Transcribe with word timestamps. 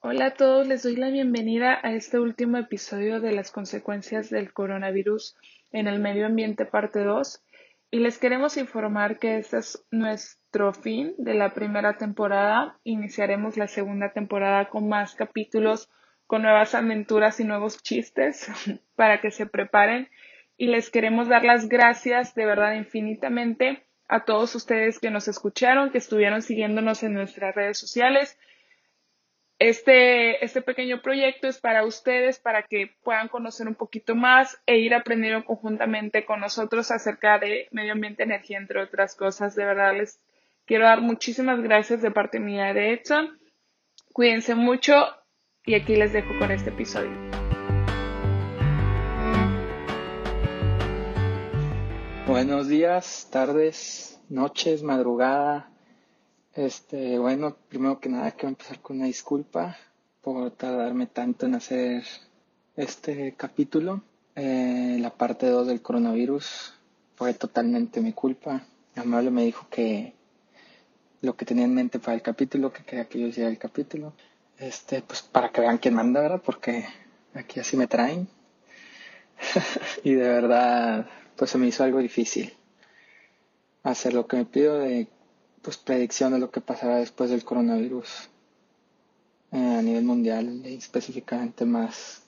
Hola 0.00 0.26
a 0.26 0.34
todos, 0.34 0.64
les 0.68 0.84
doy 0.84 0.94
la 0.94 1.10
bienvenida 1.10 1.76
a 1.82 1.92
este 1.92 2.20
último 2.20 2.56
episodio 2.56 3.20
de 3.20 3.32
las 3.32 3.50
consecuencias 3.50 4.30
del 4.30 4.52
coronavirus 4.52 5.36
en 5.72 5.88
el 5.88 5.98
medio 5.98 6.26
ambiente 6.26 6.64
parte 6.64 7.02
2 7.02 7.42
y 7.90 7.98
les 7.98 8.16
queremos 8.18 8.56
informar 8.58 9.18
que 9.18 9.38
este 9.38 9.58
es 9.58 9.84
nuestro 9.90 10.72
fin 10.72 11.14
de 11.18 11.34
la 11.34 11.52
primera 11.52 11.96
temporada. 11.96 12.78
Iniciaremos 12.84 13.56
la 13.56 13.66
segunda 13.66 14.12
temporada 14.12 14.68
con 14.68 14.88
más 14.88 15.16
capítulos, 15.16 15.90
con 16.28 16.42
nuevas 16.42 16.76
aventuras 16.76 17.40
y 17.40 17.44
nuevos 17.44 17.82
chistes 17.82 18.46
para 18.94 19.20
que 19.20 19.32
se 19.32 19.46
preparen 19.46 20.08
y 20.56 20.68
les 20.68 20.90
queremos 20.90 21.26
dar 21.26 21.44
las 21.44 21.68
gracias 21.68 22.36
de 22.36 22.46
verdad 22.46 22.74
infinitamente 22.74 23.84
a 24.06 24.24
todos 24.24 24.54
ustedes 24.54 25.00
que 25.00 25.10
nos 25.10 25.26
escucharon, 25.26 25.90
que 25.90 25.98
estuvieron 25.98 26.40
siguiéndonos 26.40 27.02
en 27.02 27.14
nuestras 27.14 27.52
redes 27.56 27.78
sociales 27.78 28.38
este, 29.58 30.44
este 30.44 30.62
pequeño 30.62 31.02
proyecto 31.02 31.48
es 31.48 31.58
para 31.58 31.84
ustedes, 31.84 32.38
para 32.38 32.62
que 32.62 32.92
puedan 33.02 33.28
conocer 33.28 33.66
un 33.66 33.74
poquito 33.74 34.14
más 34.14 34.60
e 34.66 34.78
ir 34.78 34.94
aprendiendo 34.94 35.44
conjuntamente 35.44 36.24
con 36.24 36.40
nosotros 36.40 36.92
acerca 36.92 37.38
de 37.38 37.66
medio 37.72 37.92
ambiente, 37.92 38.22
energía, 38.22 38.58
entre 38.58 38.80
otras 38.80 39.16
cosas. 39.16 39.56
De 39.56 39.64
verdad, 39.64 39.96
les 39.96 40.20
quiero 40.64 40.84
dar 40.84 41.00
muchísimas 41.00 41.60
gracias 41.60 42.02
de 42.02 42.12
parte 42.12 42.38
mía 42.38 42.72
de 42.72 42.92
Edson. 42.92 43.36
Cuídense 44.12 44.54
mucho 44.54 44.94
y 45.64 45.74
aquí 45.74 45.96
les 45.96 46.12
dejo 46.12 46.38
con 46.38 46.52
este 46.52 46.70
episodio. 46.70 47.10
Buenos 52.28 52.68
días, 52.68 53.28
tardes, 53.32 54.20
noches, 54.28 54.82
madrugada, 54.82 55.72
este, 56.54 57.18
bueno, 57.18 57.56
primero 57.68 58.00
que 58.00 58.08
nada 58.08 58.32
quiero 58.32 58.48
empezar 58.48 58.80
con 58.80 58.96
una 58.96 59.06
disculpa 59.06 59.76
por 60.22 60.50
tardarme 60.52 61.06
tanto 61.06 61.46
en 61.46 61.54
hacer 61.54 62.04
este 62.76 63.34
capítulo. 63.36 64.02
Eh, 64.34 64.98
la 65.00 65.10
parte 65.10 65.46
2 65.46 65.66
del 65.66 65.82
coronavirus 65.82 66.74
fue 67.16 67.34
totalmente 67.34 68.00
mi 68.00 68.12
culpa. 68.12 68.64
Amable 68.96 69.30
me 69.30 69.44
dijo 69.44 69.66
que 69.70 70.14
lo 71.20 71.36
que 71.36 71.44
tenía 71.44 71.64
en 71.64 71.74
mente 71.74 71.98
para 71.98 72.14
el 72.14 72.22
capítulo, 72.22 72.72
que 72.72 72.84
quería 72.84 73.08
que 73.08 73.20
yo 73.20 73.26
hiciera 73.26 73.50
el 73.50 73.58
capítulo. 73.58 74.12
Este, 74.58 75.02
pues 75.02 75.22
para 75.22 75.50
que 75.50 75.60
vean 75.60 75.78
quién 75.78 75.94
manda, 75.94 76.20
¿verdad? 76.20 76.42
Porque 76.44 76.84
aquí 77.34 77.60
así 77.60 77.76
me 77.76 77.86
traen. 77.86 78.28
y 80.04 80.14
de 80.14 80.28
verdad, 80.28 81.08
pues 81.36 81.50
se 81.50 81.58
me 81.58 81.66
hizo 81.68 81.84
algo 81.84 81.98
difícil 81.98 82.52
hacer 83.82 84.14
lo 84.14 84.26
que 84.26 84.36
me 84.36 84.44
pido 84.44 84.78
de 84.78 85.08
pues 85.68 85.76
predicción 85.76 86.32
de 86.32 86.38
lo 86.38 86.50
que 86.50 86.62
pasará 86.62 86.96
después 86.96 87.28
del 87.28 87.44
coronavirus 87.44 88.30
eh, 89.52 89.58
a 89.58 89.82
nivel 89.82 90.02
mundial 90.02 90.62
y 90.64 90.76
específicamente 90.76 91.66
más 91.66 92.22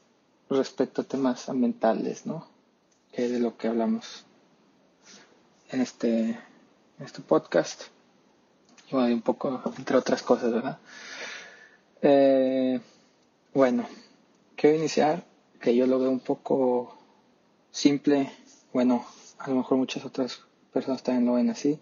respecto 0.50 1.00
a 1.00 1.04
temas 1.04 1.48
ambientales, 1.48 2.26
¿no? 2.26 2.46
Que 3.10 3.24
es 3.24 3.32
de 3.32 3.40
lo 3.40 3.56
que 3.56 3.68
hablamos 3.68 4.26
en 5.70 5.80
este, 5.80 6.38
en 6.98 7.02
este 7.02 7.22
podcast. 7.22 7.84
Y 8.90 8.96
bueno, 8.96 9.14
un 9.14 9.22
poco, 9.22 9.72
entre 9.78 9.96
otras 9.96 10.22
cosas, 10.22 10.52
¿verdad? 10.52 10.78
Eh, 12.02 12.78
bueno, 13.54 13.86
quiero 14.54 14.76
iniciar, 14.76 15.24
que 15.58 15.74
yo 15.74 15.86
lo 15.86 15.98
veo 15.98 16.10
un 16.10 16.20
poco 16.20 16.94
simple, 17.70 18.30
bueno, 18.74 19.06
a 19.38 19.48
lo 19.48 19.56
mejor 19.56 19.78
muchas 19.78 20.04
otras 20.04 20.42
personas 20.74 21.02
también 21.02 21.24
lo 21.24 21.32
ven 21.32 21.48
así, 21.48 21.80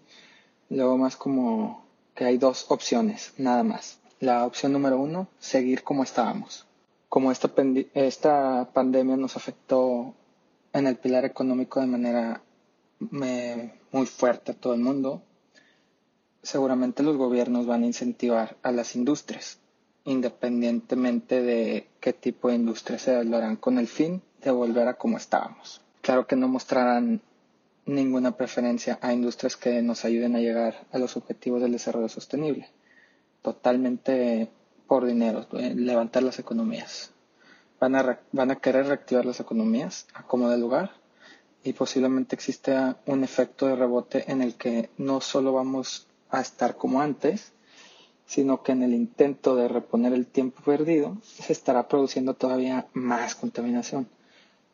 Luego 0.69 0.97
más 0.97 1.15
como 1.15 1.85
que 2.15 2.25
hay 2.25 2.37
dos 2.37 2.65
opciones, 2.69 3.33
nada 3.37 3.63
más. 3.63 3.99
La 4.19 4.45
opción 4.45 4.73
número 4.73 4.99
uno, 4.99 5.27
seguir 5.39 5.83
como 5.83 6.03
estábamos. 6.03 6.65
Como 7.07 7.31
esta, 7.31 7.51
esta 7.93 8.69
pandemia 8.73 9.17
nos 9.17 9.35
afectó 9.35 10.13
en 10.73 10.87
el 10.87 10.97
pilar 10.97 11.25
económico 11.25 11.79
de 11.79 11.87
manera 11.87 12.41
muy 12.99 14.05
fuerte 14.05 14.51
a 14.51 14.55
todo 14.55 14.73
el 14.73 14.81
mundo, 14.81 15.23
seguramente 16.41 17.03
los 17.03 17.17
gobiernos 17.17 17.65
van 17.65 17.83
a 17.83 17.87
incentivar 17.87 18.57
a 18.61 18.71
las 18.71 18.95
industrias, 18.95 19.59
independientemente 20.03 21.41
de 21.41 21.87
qué 21.99 22.13
tipo 22.13 22.49
de 22.49 22.55
industria 22.55 22.99
sea, 22.99 23.23
lo 23.23 23.37
harán 23.37 23.55
con 23.55 23.77
el 23.77 23.87
fin 23.87 24.21
de 24.41 24.51
volver 24.51 24.87
a 24.87 24.95
como 24.95 25.17
estábamos. 25.17 25.81
Claro 26.01 26.27
que 26.27 26.35
no 26.35 26.47
mostrarán 26.47 27.21
ninguna 27.85 28.35
preferencia 28.37 28.99
a 29.01 29.13
industrias 29.13 29.55
que 29.55 29.81
nos 29.81 30.05
ayuden 30.05 30.35
a 30.35 30.39
llegar 30.39 30.87
a 30.91 30.99
los 30.99 31.17
objetivos 31.17 31.61
del 31.61 31.71
desarrollo 31.71 32.09
sostenible. 32.09 32.69
Totalmente 33.41 34.49
por 34.87 35.05
dinero, 35.05 35.47
eh, 35.53 35.73
levantar 35.75 36.23
las 36.23 36.39
economías. 36.39 37.11
Van 37.79 37.95
a, 37.95 38.19
van 38.31 38.51
a 38.51 38.57
querer 38.57 38.87
reactivar 38.87 39.25
las 39.25 39.39
economías 39.39 40.07
a 40.13 40.23
como 40.23 40.49
de 40.49 40.57
lugar 40.57 40.91
y 41.63 41.73
posiblemente 41.73 42.35
exista 42.35 42.97
un 43.05 43.23
efecto 43.23 43.67
de 43.67 43.75
rebote 43.75 44.31
en 44.31 44.41
el 44.41 44.55
que 44.55 44.89
no 44.97 45.21
solo 45.21 45.53
vamos 45.53 46.07
a 46.29 46.41
estar 46.41 46.75
como 46.75 47.01
antes, 47.01 47.53
sino 48.25 48.61
que 48.61 48.71
en 48.73 48.83
el 48.83 48.93
intento 48.93 49.55
de 49.55 49.67
reponer 49.67 50.13
el 50.13 50.27
tiempo 50.27 50.61
perdido 50.63 51.17
se 51.23 51.53
estará 51.53 51.87
produciendo 51.87 52.35
todavía 52.35 52.87
más 52.93 53.35
contaminación. 53.35 54.07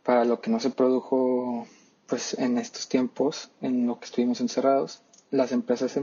Para 0.04 0.26
lo 0.26 0.42
que 0.42 0.52
no 0.52 0.60
se 0.60 0.70
produjo 0.70 1.66
pues 2.08 2.36
en 2.36 2.58
estos 2.58 2.88
tiempos, 2.88 3.52
en 3.62 3.88
lo 3.88 4.00
que 4.00 4.06
estuvimos 4.06 4.42
encerrados, 4.42 5.02
las 5.32 5.52
empresas 5.52 6.00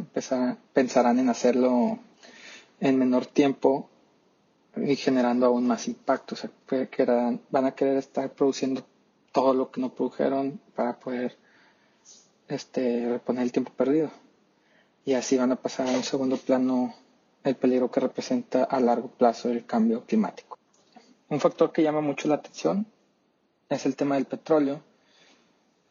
pensarán 0.73 1.19
en 1.19 1.29
hacerlo 1.29 1.99
en 2.81 2.99
menor 2.99 3.27
tiempo 3.27 3.89
y 4.77 4.97
generando 4.97 5.47
aún 5.47 5.67
más 5.67 5.87
impacto. 5.87 6.35
O 6.35 6.39
sea, 6.39 6.51
que 6.67 7.05
van 7.51 7.65
a 7.65 7.75
querer 7.75 7.97
estar 7.99 8.31
produciendo 8.33 8.85
todo 9.31 9.55
lo 9.55 9.71
que 9.71 9.81
no 9.81 9.95
produjeron 9.95 10.61
para 10.75 10.99
poder 10.99 11.37
este, 12.49 13.09
reponer 13.09 13.45
el 13.45 13.53
tiempo 13.53 13.73
perdido. 13.73 14.11
Y 15.05 15.15
así 15.15 15.37
van 15.37 15.53
a 15.53 15.57
pasar 15.57 15.89
a 15.89 15.93
un 15.93 16.05
segundo 16.05 16.37
plano 16.37 16.95
el 17.45 17.57
peligro 17.57 17.91
que 17.91 18.01
representa 18.01 18.65
a 18.65 18.81
largo 18.81 19.09
plazo 19.09 19.51
el 19.51 19.67
cambio 19.67 20.05
climático. 20.05 20.59
Un 21.29 21.41
factor 21.41 21.73
que 21.73 21.83
llama 21.83 22.01
mucho 22.01 22.29
la 22.29 22.37
atención 22.37 22.87
es 23.69 23.87
el 23.87 23.97
tema 23.97 24.17
del 24.17 24.27
petróleo 24.27 24.83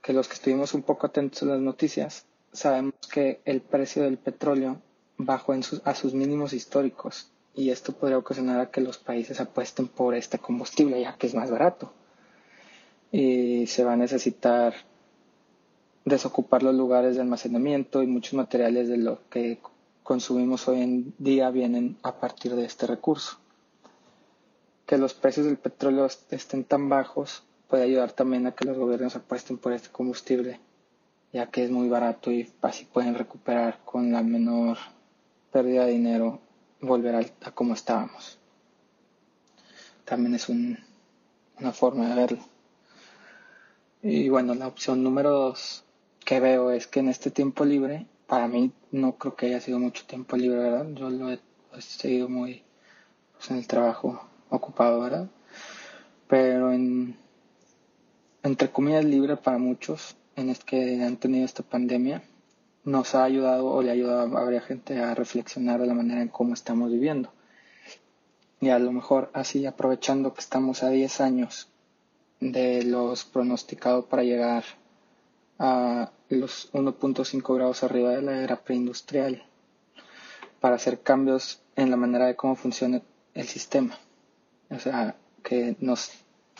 que 0.01 0.13
los 0.13 0.27
que 0.27 0.35
estuvimos 0.35 0.73
un 0.73 0.83
poco 0.83 1.07
atentos 1.07 1.43
a 1.43 1.47
las 1.47 1.61
noticias 1.61 2.25
sabemos 2.51 2.93
que 3.11 3.41
el 3.45 3.61
precio 3.61 4.03
del 4.03 4.17
petróleo 4.17 4.81
bajó 5.17 5.53
en 5.53 5.63
sus, 5.63 5.81
a 5.85 5.95
sus 5.95 6.13
mínimos 6.13 6.53
históricos 6.53 7.31
y 7.53 7.69
esto 7.69 7.93
podría 7.93 8.17
ocasionar 8.17 8.59
a 8.59 8.71
que 8.71 8.81
los 8.81 8.97
países 8.97 9.39
apuesten 9.39 9.87
por 9.87 10.15
este 10.15 10.39
combustible 10.39 11.01
ya 11.01 11.15
que 11.17 11.27
es 11.27 11.35
más 11.35 11.51
barato 11.51 11.93
y 13.11 13.67
se 13.67 13.83
va 13.83 13.93
a 13.93 13.97
necesitar 13.97 14.73
desocupar 16.05 16.63
los 16.63 16.75
lugares 16.75 17.15
de 17.15 17.21
almacenamiento 17.21 18.01
y 18.01 18.07
muchos 18.07 18.33
materiales 18.33 18.87
de 18.87 18.97
lo 18.97 19.19
que 19.29 19.59
consumimos 20.03 20.67
hoy 20.67 20.81
en 20.81 21.13
día 21.19 21.49
vienen 21.51 21.97
a 22.03 22.15
partir 22.15 22.55
de 22.55 22.65
este 22.65 22.87
recurso. 22.87 23.37
Que 24.85 24.97
los 24.97 25.13
precios 25.13 25.45
del 25.45 25.57
petróleo 25.57 26.07
estén 26.31 26.63
tan 26.63 26.89
bajos 26.89 27.43
puede 27.71 27.83
ayudar 27.83 28.11
también 28.11 28.45
a 28.45 28.51
que 28.51 28.65
los 28.65 28.77
gobiernos 28.77 29.15
apuesten 29.15 29.57
por 29.57 29.71
este 29.71 29.89
combustible, 29.89 30.59
ya 31.31 31.47
que 31.47 31.63
es 31.63 31.71
muy 31.71 31.87
barato 31.87 32.29
y 32.29 32.51
así 32.61 32.83
pueden 32.83 33.15
recuperar 33.15 33.79
con 33.85 34.11
la 34.11 34.21
menor 34.21 34.77
pérdida 35.53 35.85
de 35.85 35.93
dinero, 35.93 36.41
volver 36.81 37.15
a, 37.15 37.51
como 37.51 37.73
estábamos. 37.73 38.37
También 40.03 40.35
es 40.35 40.49
una 40.49 41.71
forma 41.71 42.09
de 42.09 42.15
verlo. 42.15 42.51
Y 44.03 44.27
bueno, 44.27 44.53
la 44.53 44.67
opción 44.67 45.01
número 45.01 45.31
dos 45.31 45.85
que 46.25 46.41
veo 46.41 46.71
es 46.71 46.87
que 46.87 46.99
en 46.99 47.07
este 47.07 47.31
tiempo 47.31 47.63
libre, 47.63 48.05
para 48.27 48.49
mí 48.49 48.73
no 48.91 49.13
creo 49.17 49.35
que 49.35 49.45
haya 49.45 49.61
sido 49.61 49.79
mucho 49.79 50.05
tiempo 50.05 50.35
libre. 50.35 50.71
Yo 50.95 51.09
lo 51.09 51.31
he, 51.31 51.39
seguido 51.79 52.27
muy 52.27 52.63
pues, 53.37 53.49
en 53.51 53.57
el 53.57 53.67
trabajo 53.67 54.21
ocupado, 54.49 54.99
¿verdad? 54.99 55.29
Pero 56.27 56.71
en 56.71 56.80
entre 58.51 58.69
comillas, 58.69 59.05
libre 59.05 59.37
para 59.37 59.57
muchos 59.57 60.17
en 60.35 60.49
es 60.49 60.59
que 60.59 61.01
han 61.01 61.15
tenido 61.15 61.45
esta 61.45 61.63
pandemia, 61.63 62.21
nos 62.83 63.15
ha 63.15 63.23
ayudado 63.23 63.67
o 63.67 63.81
le 63.81 63.91
ha 63.91 63.93
ayudado 63.93 64.23
a 64.23 64.43
varias 64.43 64.65
gente 64.65 64.99
a 64.99 65.15
reflexionar 65.15 65.79
de 65.79 65.87
la 65.87 65.93
manera 65.93 66.21
en 66.21 66.27
cómo 66.27 66.53
estamos 66.53 66.91
viviendo. 66.91 67.31
Y 68.59 68.67
a 68.67 68.77
lo 68.77 68.91
mejor 68.91 69.29
así 69.33 69.65
aprovechando 69.65 70.33
que 70.33 70.41
estamos 70.41 70.83
a 70.83 70.89
10 70.89 71.21
años 71.21 71.69
de 72.41 72.83
los 72.83 73.23
pronosticados 73.23 74.03
para 74.05 74.23
llegar 74.23 74.65
a 75.57 76.11
los 76.27 76.73
1.5 76.73 77.55
grados 77.55 77.83
arriba 77.83 78.09
de 78.09 78.21
la 78.21 78.43
era 78.43 78.57
preindustrial, 78.57 79.45
para 80.59 80.75
hacer 80.75 80.99
cambios 80.99 81.61
en 81.77 81.89
la 81.89 81.95
manera 81.95 82.25
de 82.25 82.35
cómo 82.35 82.57
funciona 82.57 83.01
el 83.33 83.47
sistema. 83.47 83.97
O 84.69 84.79
sea, 84.79 85.15
que 85.41 85.77
nos 85.79 86.11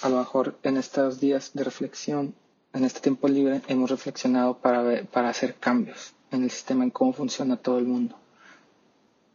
a 0.02 0.10
lo 0.10 0.18
mejor 0.18 0.58
en 0.64 0.78
estos 0.78 1.20
días 1.20 1.52
de 1.54 1.64
reflexión, 1.64 2.34
en 2.74 2.86
este 2.86 3.02
tiempo 3.02 3.28
libre, 3.28 3.62
hemos 3.68 3.92
reflexionado 3.92 4.58
para, 4.58 5.04
para 5.04 5.30
hacer 5.30 5.56
cambios 5.56 6.14
en 6.32 6.44
el 6.44 6.50
sistema, 6.50 6.84
en 6.84 6.90
cómo 6.90 7.14
funciona 7.14 7.58
todo 7.58 7.78
el 7.78 7.86
mundo, 7.86 8.16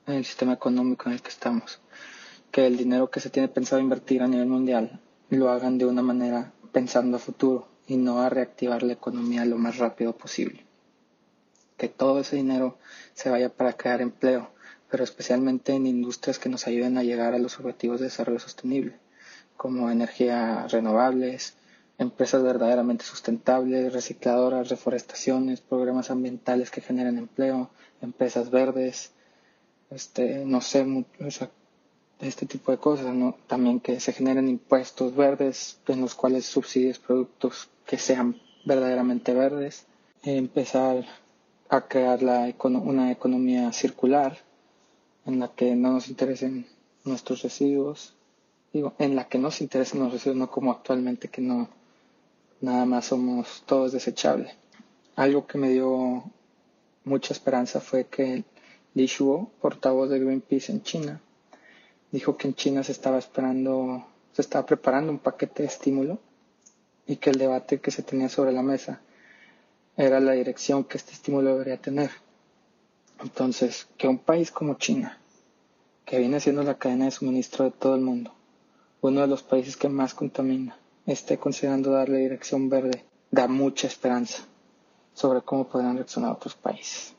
en 0.06 0.14
el 0.14 0.24
sistema 0.24 0.54
económico 0.54 1.08
en 1.08 1.14
el 1.14 1.22
que 1.22 1.28
estamos. 1.28 1.80
que 2.50 2.66
el 2.66 2.76
dinero 2.76 3.10
que 3.10 3.20
se 3.20 3.30
tiene 3.30 3.48
pensado 3.48 3.82
invertir 3.82 4.22
a 4.22 4.28
nivel 4.28 4.46
mundial 4.46 5.00
lo 5.28 5.50
hagan 5.50 5.78
de 5.78 5.84
una 5.84 6.02
manera 6.02 6.52
pensando 6.72 7.18
a 7.18 7.20
futuro 7.20 7.68
y 7.86 7.96
no 7.96 8.20
a 8.20 8.30
reactivar 8.30 8.82
la 8.82 8.94
economía 8.94 9.44
lo 9.44 9.58
más 9.58 9.78
rápido 9.78 10.16
posible. 10.16 10.64
Que 11.76 11.88
todo 11.88 12.20
ese 12.20 12.36
dinero 12.36 12.78
se 13.14 13.28
vaya 13.30 13.50
para 13.50 13.74
crear 13.74 14.00
empleo, 14.00 14.50
pero 14.90 15.04
especialmente 15.04 15.74
en 15.74 15.86
industrias 15.86 16.38
que 16.38 16.48
nos 16.48 16.66
ayuden 16.66 16.96
a 16.96 17.02
llegar 17.02 17.34
a 17.34 17.38
los 17.38 17.58
objetivos 17.60 18.00
de 18.00 18.06
desarrollo 18.06 18.38
sostenible, 18.38 18.98
como 19.56 19.90
energías 19.90 20.70
renovables, 20.72 21.54
empresas 21.98 22.42
verdaderamente 22.42 23.04
sustentables, 23.04 23.92
recicladoras, 23.92 24.68
reforestaciones, 24.68 25.60
programas 25.60 26.10
ambientales 26.10 26.70
que 26.70 26.80
generen 26.80 27.18
empleo, 27.18 27.70
empresas 28.02 28.50
verdes, 28.50 29.12
este, 29.90 30.44
no 30.44 30.60
sé, 30.60 30.86
este 32.20 32.46
tipo 32.46 32.72
de 32.72 32.78
cosas. 32.78 33.06
También 33.46 33.80
que 33.80 34.00
se 34.00 34.12
generen 34.12 34.48
impuestos 34.48 35.14
verdes 35.14 35.78
en 35.86 36.00
los 36.00 36.14
cuales 36.14 36.46
subsidies 36.46 36.98
productos 36.98 37.68
que 37.86 37.98
sean 37.98 38.36
verdaderamente 38.64 39.32
verdes, 39.32 39.86
empezar 40.22 41.06
a 41.68 41.82
crear 41.82 42.22
la 42.22 42.52
una 42.64 43.12
economía 43.12 43.72
circular 43.72 44.38
en 45.24 45.40
la 45.40 45.48
que 45.48 45.74
no 45.74 45.92
nos 45.92 46.08
interesen 46.08 46.66
nuestros 47.04 47.42
residuos, 47.42 48.14
digo, 48.72 48.94
en 48.98 49.16
la 49.16 49.28
que 49.28 49.38
no 49.38 49.50
se 49.50 49.64
interesen 49.64 50.00
los 50.00 50.12
residuos, 50.12 50.36
no 50.36 50.50
como 50.50 50.70
actualmente 50.70 51.28
que 51.28 51.40
no 51.40 51.68
nada 52.60 52.84
más 52.84 53.06
somos 53.06 53.62
todos 53.66 53.92
desechables. 53.92 54.54
Algo 55.14 55.46
que 55.46 55.58
me 55.58 55.70
dio 55.70 56.24
mucha 57.04 57.32
esperanza 57.32 57.80
fue 57.80 58.06
que 58.06 58.44
Li 58.94 59.06
Shuo, 59.06 59.50
portavoz 59.60 60.10
de 60.10 60.18
Greenpeace 60.18 60.72
en 60.72 60.82
China, 60.82 61.20
dijo 62.10 62.36
que 62.36 62.48
en 62.48 62.54
China 62.54 62.82
se 62.82 62.92
estaba 62.92 63.18
esperando, 63.18 64.06
se 64.32 64.42
estaba 64.42 64.66
preparando 64.66 65.12
un 65.12 65.18
paquete 65.18 65.62
de 65.62 65.68
estímulo 65.68 66.18
y 67.06 67.16
que 67.16 67.30
el 67.30 67.38
debate 67.38 67.80
que 67.80 67.90
se 67.90 68.02
tenía 68.02 68.28
sobre 68.28 68.52
la 68.52 68.62
mesa 68.62 69.00
era 69.96 70.20
la 70.20 70.32
dirección 70.32 70.84
que 70.84 70.98
este 70.98 71.12
estímulo 71.12 71.52
debería 71.52 71.78
tener. 71.78 72.10
Entonces, 73.20 73.88
que 73.96 74.08
un 74.08 74.18
país 74.18 74.50
como 74.50 74.74
China, 74.74 75.18
que 76.04 76.18
viene 76.18 76.40
siendo 76.40 76.62
la 76.62 76.76
cadena 76.76 77.06
de 77.06 77.10
suministro 77.10 77.64
de 77.64 77.70
todo 77.70 77.94
el 77.94 78.02
mundo, 78.02 78.35
uno 79.00 79.20
de 79.20 79.26
los 79.26 79.42
países 79.42 79.76
que 79.76 79.88
más 79.88 80.14
contamina, 80.14 80.76
esté 81.06 81.38
considerando 81.38 81.90
darle 81.90 82.18
dirección 82.18 82.68
verde, 82.68 83.04
da 83.30 83.48
mucha 83.48 83.86
esperanza 83.86 84.44
sobre 85.14 85.42
cómo 85.42 85.68
podrán 85.68 85.96
reaccionar 85.96 86.32
otros 86.32 86.54
países. 86.54 87.14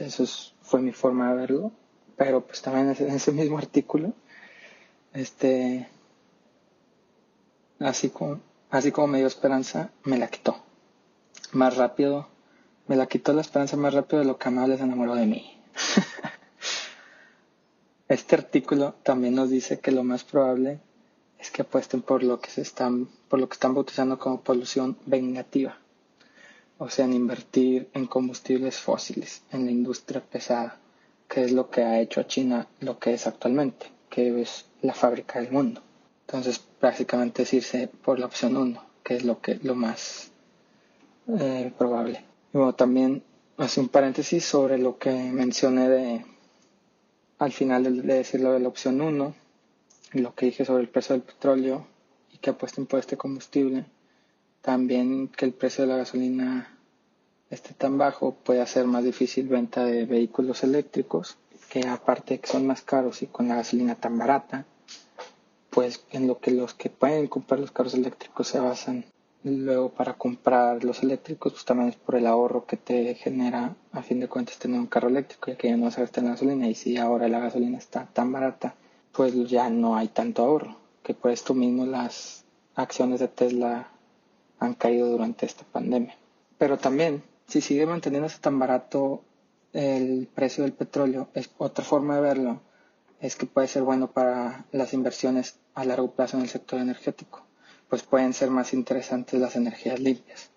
Eso 0.00 0.24
fue 0.62 0.80
mi 0.80 0.92
forma 0.92 1.30
de 1.30 1.36
verlo, 1.36 1.72
pero 2.16 2.40
pues 2.40 2.62
también 2.62 2.96
en 2.98 3.14
ese 3.14 3.32
mismo 3.32 3.58
artículo, 3.58 4.14
este, 5.12 5.88
así 7.80 8.08
como, 8.08 8.40
así 8.70 8.92
como 8.92 9.08
me 9.08 9.18
dio 9.18 9.26
esperanza, 9.26 9.90
me 10.04 10.18
la 10.18 10.28
quitó. 10.28 10.56
Más 11.52 11.76
rápido, 11.76 12.28
me 12.86 12.96
la 12.96 13.06
quitó 13.06 13.32
la 13.32 13.42
esperanza 13.42 13.76
más 13.76 13.92
rápido 13.94 14.20
de 14.20 14.26
lo 14.26 14.38
que 14.38 14.48
Amable 14.48 14.78
se 14.78 14.84
enamoró 14.84 15.14
de 15.14 15.26
mí. 15.26 15.60
este 18.08 18.36
artículo 18.36 18.94
también 19.02 19.34
nos 19.34 19.50
dice 19.50 19.80
que 19.80 19.90
lo 19.90 20.04
más 20.04 20.22
probable 20.22 20.80
es 21.38 21.50
que 21.50 21.62
apuesten 21.62 22.02
por 22.02 22.22
lo 22.22 22.40
que 22.40 22.50
se 22.50 22.62
están, 22.62 23.08
por 23.28 23.40
lo 23.40 23.48
que 23.48 23.54
están 23.54 23.74
bautizando 23.74 24.18
como 24.18 24.40
polución 24.40 24.96
vengativa. 25.06 25.78
O 26.78 26.88
sea, 26.88 27.06
en 27.06 27.14
invertir 27.14 27.88
en 27.94 28.06
combustibles 28.06 28.78
fósiles, 28.78 29.42
en 29.50 29.64
la 29.64 29.70
industria 29.70 30.22
pesada, 30.22 30.78
que 31.28 31.42
es 31.44 31.52
lo 31.52 31.70
que 31.70 31.82
ha 31.82 32.00
hecho 32.00 32.20
a 32.20 32.26
China 32.26 32.68
lo 32.80 32.98
que 32.98 33.14
es 33.14 33.26
actualmente, 33.26 33.86
que 34.08 34.40
es 34.40 34.66
la 34.82 34.94
fábrica 34.94 35.40
del 35.40 35.50
mundo. 35.50 35.82
Entonces, 36.26 36.60
básicamente 36.80 37.42
es 37.42 37.54
irse 37.54 37.88
por 37.88 38.18
la 38.18 38.26
opción 38.26 38.56
1, 38.56 38.84
que 39.02 39.16
es 39.16 39.24
lo 39.24 39.40
que 39.40 39.58
lo 39.62 39.74
más 39.74 40.30
eh, 41.38 41.72
probable. 41.76 42.24
Y 42.52 42.58
bueno, 42.58 42.74
también 42.74 43.22
hace 43.56 43.80
un 43.80 43.88
paréntesis 43.88 44.44
sobre 44.44 44.78
lo 44.78 44.98
que 44.98 45.10
mencioné 45.10 45.88
de 45.88 46.26
al 47.38 47.52
final 47.52 47.84
de, 47.84 47.90
de 48.02 48.14
decirlo 48.14 48.52
de 48.52 48.60
la 48.60 48.68
opción 48.68 49.00
1 49.00 49.34
lo 50.12 50.34
que 50.34 50.46
dije 50.46 50.64
sobre 50.64 50.82
el 50.82 50.88
precio 50.88 51.14
del 51.14 51.22
petróleo 51.22 51.86
y 52.32 52.38
que 52.38 52.50
apuesten 52.50 52.86
por 52.86 53.00
este 53.00 53.16
combustible, 53.16 53.84
también 54.62 55.28
que 55.28 55.44
el 55.44 55.52
precio 55.52 55.84
de 55.84 55.88
la 55.90 55.96
gasolina 55.98 56.76
esté 57.50 57.74
tan 57.74 57.98
bajo 57.98 58.34
puede 58.34 58.60
hacer 58.60 58.86
más 58.86 59.04
difícil 59.04 59.48
venta 59.48 59.84
de 59.84 60.04
vehículos 60.04 60.62
eléctricos, 60.64 61.36
que 61.68 61.86
aparte 61.86 62.38
que 62.38 62.46
son 62.46 62.66
más 62.66 62.82
caros 62.82 63.22
y 63.22 63.26
con 63.26 63.48
la 63.48 63.56
gasolina 63.56 63.94
tan 63.94 64.18
barata, 64.18 64.64
pues 65.70 66.04
en 66.10 66.26
lo 66.26 66.38
que 66.38 66.50
los 66.52 66.74
que 66.74 66.90
pueden 66.90 67.26
comprar 67.26 67.60
los 67.60 67.70
carros 67.70 67.94
eléctricos 67.94 68.48
se 68.48 68.60
basan 68.60 69.04
luego 69.50 69.90
para 69.90 70.14
comprar 70.14 70.82
los 70.82 71.02
eléctricos, 71.02 71.52
pues 71.52 71.64
también 71.64 71.90
es 71.90 71.96
por 71.96 72.16
el 72.16 72.26
ahorro 72.26 72.66
que 72.66 72.76
te 72.76 73.14
genera 73.14 73.76
a 73.92 74.02
fin 74.02 74.18
de 74.18 74.28
cuentas 74.28 74.58
tener 74.58 74.80
un 74.80 74.86
carro 74.86 75.08
eléctrico, 75.08 75.50
ya 75.50 75.56
que 75.56 75.68
ya 75.68 75.76
no 75.76 75.84
vas 75.84 75.98
a 75.98 76.02
en 76.02 76.26
gasolina 76.26 76.68
y 76.68 76.74
si 76.74 76.96
ahora 76.96 77.28
la 77.28 77.38
gasolina 77.38 77.78
está 77.78 78.06
tan 78.12 78.32
barata, 78.32 78.74
pues 79.12 79.34
ya 79.48 79.70
no 79.70 79.96
hay 79.96 80.08
tanto 80.08 80.42
ahorro, 80.42 80.76
que 81.02 81.14
por 81.14 81.30
esto 81.30 81.54
mismo 81.54 81.86
las 81.86 82.44
acciones 82.74 83.20
de 83.20 83.28
Tesla 83.28 83.88
han 84.58 84.74
caído 84.74 85.08
durante 85.08 85.46
esta 85.46 85.64
pandemia. 85.64 86.16
Pero 86.58 86.78
también, 86.78 87.22
si 87.46 87.60
sigue 87.60 87.86
manteniéndose 87.86 88.38
tan 88.40 88.58
barato 88.58 89.22
el 89.72 90.28
precio 90.34 90.64
del 90.64 90.72
petróleo, 90.72 91.28
es 91.34 91.50
otra 91.58 91.84
forma 91.84 92.16
de 92.16 92.22
verlo, 92.22 92.60
es 93.20 93.36
que 93.36 93.46
puede 93.46 93.68
ser 93.68 93.82
bueno 93.82 94.10
para 94.10 94.64
las 94.72 94.92
inversiones 94.92 95.58
a 95.74 95.84
largo 95.84 96.10
plazo 96.10 96.36
en 96.36 96.42
el 96.42 96.48
sector 96.48 96.80
energético, 96.80 97.42
pues 97.88 98.02
pueden 98.02 98.32
ser 98.32 98.50
más 98.50 98.72
interesantes 98.72 99.40
las 99.40 99.56
energías 99.56 100.00
limpias. 100.00 100.50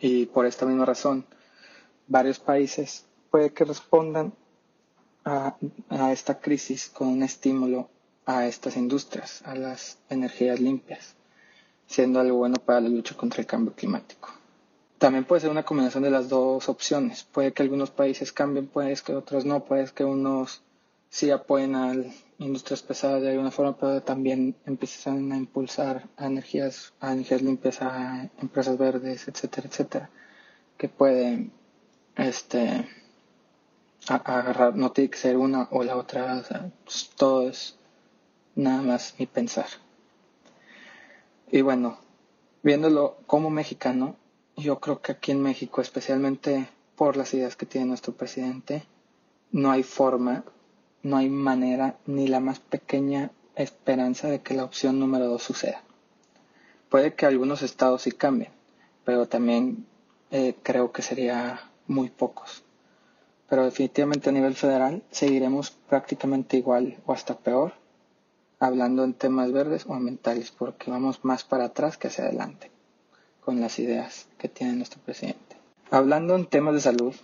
Y 0.00 0.26
por 0.26 0.46
esta 0.46 0.66
misma 0.66 0.84
razón, 0.84 1.24
varios 2.06 2.38
países 2.38 3.06
puede 3.30 3.52
que 3.52 3.64
respondan 3.64 4.32
a, 5.24 5.56
esta 6.12 6.38
crisis 6.38 6.88
con 6.88 7.08
un 7.08 7.22
estímulo 7.22 7.88
a 8.26 8.46
estas 8.46 8.76
industrias, 8.76 9.42
a 9.44 9.54
las 9.54 9.98
energías 10.08 10.60
limpias, 10.60 11.14
siendo 11.86 12.20
algo 12.20 12.38
bueno 12.38 12.56
para 12.56 12.80
la 12.80 12.88
lucha 12.88 13.16
contra 13.16 13.40
el 13.40 13.46
cambio 13.46 13.74
climático. 13.74 14.30
También 14.98 15.24
puede 15.24 15.42
ser 15.42 15.50
una 15.50 15.64
combinación 15.64 16.04
de 16.04 16.10
las 16.10 16.28
dos 16.28 16.68
opciones. 16.68 17.24
Puede 17.24 17.52
que 17.52 17.62
algunos 17.62 17.90
países 17.90 18.32
cambien, 18.32 18.66
puede 18.66 18.94
que 18.96 19.14
otros 19.14 19.44
no, 19.44 19.64
puede 19.64 19.86
que 19.92 20.04
unos 20.04 20.62
sí 21.10 21.30
apoyen 21.30 21.74
a 21.74 21.94
industrias 22.38 22.82
pesadas 22.82 23.22
de 23.22 23.30
alguna 23.30 23.50
forma, 23.50 23.76
pero 23.76 24.02
también 24.02 24.56
empiezan 24.66 25.32
a 25.32 25.36
impulsar 25.36 26.08
a 26.16 26.26
energías, 26.26 26.92
a 27.00 27.12
energías 27.12 27.42
limpias, 27.42 27.82
a 27.82 28.30
empresas 28.40 28.76
verdes, 28.76 29.28
etcétera, 29.28 29.68
etcétera, 29.68 30.10
que 30.76 30.88
pueden 30.88 31.52
este, 32.16 32.86
agarrar, 34.08 34.76
no 34.76 34.92
tiene 34.92 35.10
que 35.10 35.18
ser 35.18 35.36
una 35.36 35.68
o 35.70 35.82
la 35.82 35.96
otra, 35.96 36.44
pues, 36.84 37.10
todo 37.16 37.48
es 37.48 37.78
nada 38.54 38.82
más 38.82 39.14
mi 39.18 39.26
pensar. 39.26 39.66
Y 41.50 41.60
bueno, 41.62 41.98
viéndolo 42.62 43.18
como 43.26 43.50
mexicano, 43.50 44.16
yo 44.56 44.80
creo 44.80 45.00
que 45.00 45.12
aquí 45.12 45.32
en 45.32 45.42
México, 45.42 45.80
especialmente 45.80 46.68
por 46.96 47.16
las 47.16 47.32
ideas 47.34 47.56
que 47.56 47.66
tiene 47.66 47.86
nuestro 47.86 48.14
presidente, 48.14 48.84
no 49.52 49.70
hay 49.70 49.82
forma, 49.82 50.44
no 51.06 51.16
hay 51.16 51.28
manera 51.28 51.96
ni 52.06 52.28
la 52.28 52.40
más 52.40 52.60
pequeña 52.60 53.30
esperanza 53.54 54.28
de 54.28 54.40
que 54.40 54.54
la 54.54 54.64
opción 54.64 54.98
número 54.98 55.26
dos 55.26 55.42
suceda. 55.42 55.82
Puede 56.88 57.14
que 57.14 57.26
algunos 57.26 57.62
estados 57.62 58.02
sí 58.02 58.12
cambien, 58.12 58.52
pero 59.04 59.26
también 59.26 59.86
eh, 60.30 60.54
creo 60.62 60.92
que 60.92 61.02
sería 61.02 61.70
muy 61.86 62.10
pocos 62.10 62.64
pero 63.48 63.64
definitivamente 63.64 64.30
a 64.30 64.32
nivel 64.32 64.54
federal 64.54 65.02
seguiremos 65.10 65.70
prácticamente 65.70 66.56
igual 66.56 66.96
o 67.06 67.12
hasta 67.12 67.38
peor 67.38 67.74
hablando 68.58 69.04
en 69.04 69.14
temas 69.14 69.52
verdes 69.52 69.84
o 69.86 69.94
ambientales 69.94 70.50
porque 70.50 70.90
vamos 70.90 71.24
más 71.24 71.44
para 71.44 71.66
atrás 71.66 71.96
que 71.96 72.08
hacia 72.08 72.24
adelante 72.24 72.70
con 73.40 73.60
las 73.60 73.78
ideas 73.78 74.26
que 74.38 74.48
tiene 74.48 74.72
nuestro 74.72 75.00
presidente. 75.00 75.56
Hablando 75.90 76.34
en 76.34 76.46
temas 76.46 76.74
de 76.74 76.80
salud, 76.80 77.14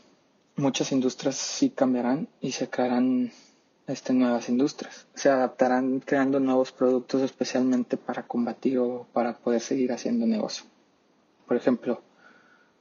muchas 0.54 0.92
industrias 0.92 1.34
sí 1.34 1.70
cambiarán 1.70 2.28
y 2.40 2.52
se 2.52 2.70
crearán 2.70 3.32
este, 3.92 4.12
nuevas 4.12 4.48
industrias. 4.48 5.06
Se 5.14 5.28
adaptarán 5.28 6.00
creando 6.00 6.40
nuevos 6.40 6.72
productos 6.72 7.22
especialmente 7.22 7.96
para 7.96 8.26
combatir 8.26 8.78
o 8.78 9.06
para 9.12 9.36
poder 9.36 9.60
seguir 9.60 9.92
haciendo 9.92 10.26
negocio. 10.26 10.64
Por 11.46 11.56
ejemplo, 11.56 12.00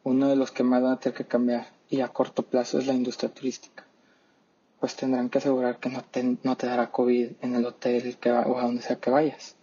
uno 0.03 0.29
de 0.29 0.35
los 0.35 0.51
que 0.51 0.63
más 0.63 0.81
van 0.81 0.93
a 0.93 0.99
tener 0.99 1.17
que 1.17 1.27
cambiar 1.27 1.67
y 1.89 2.01
a 2.01 2.07
corto 2.07 2.43
plazo 2.43 2.79
es 2.79 2.87
la 2.87 2.93
industria 2.93 3.33
turística. 3.33 3.85
Pues 4.79 4.95
tendrán 4.95 5.29
que 5.29 5.37
asegurar 5.37 5.79
que 5.79 5.89
no 5.89 6.03
te, 6.03 6.37
no 6.41 6.57
te 6.57 6.67
dará 6.67 6.89
COVID 6.89 7.31
en 7.41 7.55
el 7.55 7.65
hotel 7.65 8.17
que 8.17 8.31
o 8.31 8.57
a 8.57 8.63
donde 8.63 8.81
sea 8.81 8.95
que 8.95 9.11
vayas. 9.11 9.55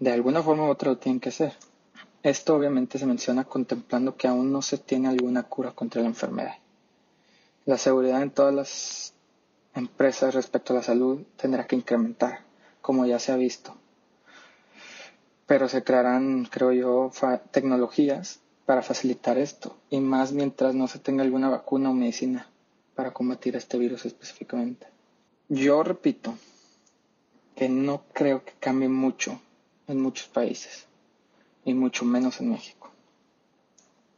De 0.00 0.12
alguna 0.12 0.42
forma 0.42 0.64
u 0.64 0.70
otra 0.70 0.90
lo 0.90 0.98
tienen 0.98 1.20
que 1.20 1.28
hacer. 1.28 1.52
Esto 2.22 2.56
obviamente 2.56 2.98
se 2.98 3.06
menciona 3.06 3.44
contemplando 3.44 4.16
que 4.16 4.26
aún 4.26 4.50
no 4.50 4.62
se 4.62 4.78
tiene 4.78 5.08
alguna 5.08 5.44
cura 5.44 5.72
contra 5.72 6.00
la 6.02 6.08
enfermedad. 6.08 6.54
La 7.66 7.78
seguridad 7.78 8.22
en 8.22 8.30
todas 8.30 8.54
las 8.54 9.13
empresas 9.74 10.34
respecto 10.34 10.72
a 10.72 10.76
la 10.76 10.82
salud 10.82 11.22
tendrá 11.36 11.66
que 11.66 11.76
incrementar, 11.76 12.44
como 12.80 13.06
ya 13.06 13.18
se 13.18 13.32
ha 13.32 13.36
visto. 13.36 13.76
Pero 15.46 15.68
se 15.68 15.84
crearán, 15.84 16.46
creo 16.46 16.72
yo, 16.72 17.10
tecnologías 17.50 18.40
para 18.66 18.82
facilitar 18.82 19.36
esto, 19.36 19.76
y 19.90 20.00
más 20.00 20.32
mientras 20.32 20.74
no 20.74 20.88
se 20.88 20.98
tenga 20.98 21.22
alguna 21.22 21.50
vacuna 21.50 21.90
o 21.90 21.94
medicina 21.94 22.48
para 22.94 23.12
combatir 23.12 23.56
este 23.56 23.76
virus 23.76 24.06
específicamente. 24.06 24.86
Yo 25.48 25.82
repito 25.82 26.34
que 27.54 27.68
no 27.68 28.04
creo 28.12 28.44
que 28.44 28.54
cambie 28.58 28.88
mucho 28.88 29.40
en 29.86 30.00
muchos 30.00 30.28
países, 30.28 30.86
y 31.64 31.74
mucho 31.74 32.04
menos 32.04 32.40
en 32.40 32.50
México. 32.50 32.90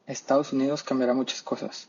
Estados 0.07 0.53
Unidos 0.53 0.83
cambiará 0.83 1.15
muchas 1.15 1.43
cosas, 1.43 1.89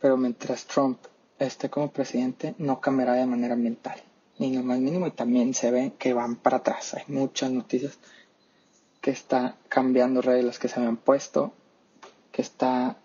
pero 0.00 0.16
mientras 0.16 0.66
Trump 0.66 0.98
esté 1.38 1.70
como 1.70 1.90
presidente 1.90 2.54
no 2.58 2.80
cambiará 2.80 3.14
de 3.14 3.26
manera 3.26 3.54
ambiental, 3.54 4.00
ni 4.38 4.54
lo 4.54 4.62
más 4.62 4.78
mínimo, 4.78 5.06
y 5.06 5.10
también 5.10 5.54
se 5.54 5.70
ve 5.70 5.92
que 5.98 6.14
van 6.14 6.36
para 6.36 6.58
atrás. 6.58 6.94
Hay 6.94 7.04
muchas 7.08 7.50
noticias 7.50 7.98
que 9.00 9.10
está 9.10 9.56
cambiando 9.68 10.22
reglas 10.22 10.58
que 10.58 10.68
se 10.68 10.80
habían 10.80 10.96
puesto, 10.96 11.52
que 12.32 12.42
está 12.42 12.96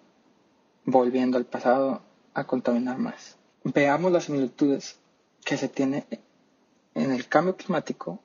volviendo 0.86 1.38
al 1.38 1.46
pasado 1.46 2.02
a 2.34 2.46
contaminar 2.46 2.98
más. 2.98 3.38
Veamos 3.64 4.12
las 4.12 4.26
similitudes 4.26 4.98
que 5.44 5.58
se 5.58 5.68
tiene 5.68 6.06
en 6.96 7.12
el 7.12 7.28
cambio 7.28 7.56
climático 7.56 8.20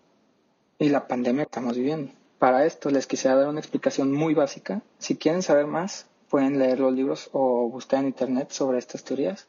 y 0.79 0.89
la 0.89 1.07
pandemia 1.07 1.45
que 1.45 1.49
estamos 1.49 1.77
viviendo. 1.77 2.13
Para 2.39 2.65
esto 2.67 2.91
les 2.91 3.07
quisiera 3.07 3.37
dar 3.37 3.49
una 3.49 3.61
explicación 3.61 4.13
muy 4.13 4.35
básica. 4.35 4.83
Si 4.99 5.17
quieren 5.17 5.43
saber 5.43 5.67
más, 5.67 6.07
pueden 6.29 6.59
leer 6.59 6.81
los 6.81 6.93
libros 6.93 7.31
o 7.33 7.69
buscar 7.69 8.01
en 8.01 8.07
internet 8.07 8.51
sobre 8.51 8.79
estas 8.79 9.05
teorías. 9.05 9.47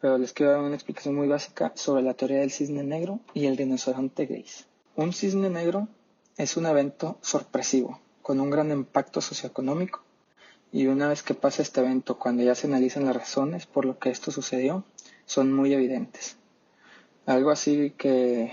Pero 0.00 0.18
les 0.18 0.32
quiero 0.32 0.52
dar 0.52 0.60
una 0.60 0.74
explicación 0.74 1.14
muy 1.14 1.26
básica 1.26 1.72
sobre 1.74 2.02
la 2.02 2.14
teoría 2.14 2.40
del 2.40 2.50
cisne 2.50 2.82
negro 2.82 3.20
y 3.34 3.46
el 3.46 3.56
rinoceronte 3.56 4.26
gris. 4.26 4.66
Un 4.94 5.12
cisne 5.12 5.50
negro 5.50 5.88
es 6.36 6.56
un 6.56 6.66
evento 6.66 7.18
sorpresivo, 7.22 8.00
con 8.22 8.40
un 8.40 8.50
gran 8.50 8.70
impacto 8.70 9.20
socioeconómico. 9.20 10.02
Y 10.72 10.86
una 10.88 11.08
vez 11.08 11.22
que 11.22 11.34
pasa 11.34 11.62
este 11.62 11.80
evento, 11.80 12.18
cuando 12.18 12.42
ya 12.42 12.54
se 12.54 12.66
analizan 12.66 13.06
las 13.06 13.16
razones 13.16 13.66
por 13.66 13.84
lo 13.84 13.98
que 13.98 14.10
esto 14.10 14.30
sucedió, 14.30 14.84
son 15.24 15.52
muy 15.52 15.72
evidentes. 15.72 16.36
Algo 17.24 17.50
así 17.50 17.94
que, 17.96 18.52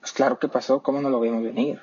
pues 0.00 0.12
claro 0.12 0.38
que 0.38 0.48
pasó, 0.48 0.82
¿cómo 0.82 1.00
no 1.00 1.10
lo 1.10 1.20
vimos 1.20 1.42
venir? 1.42 1.80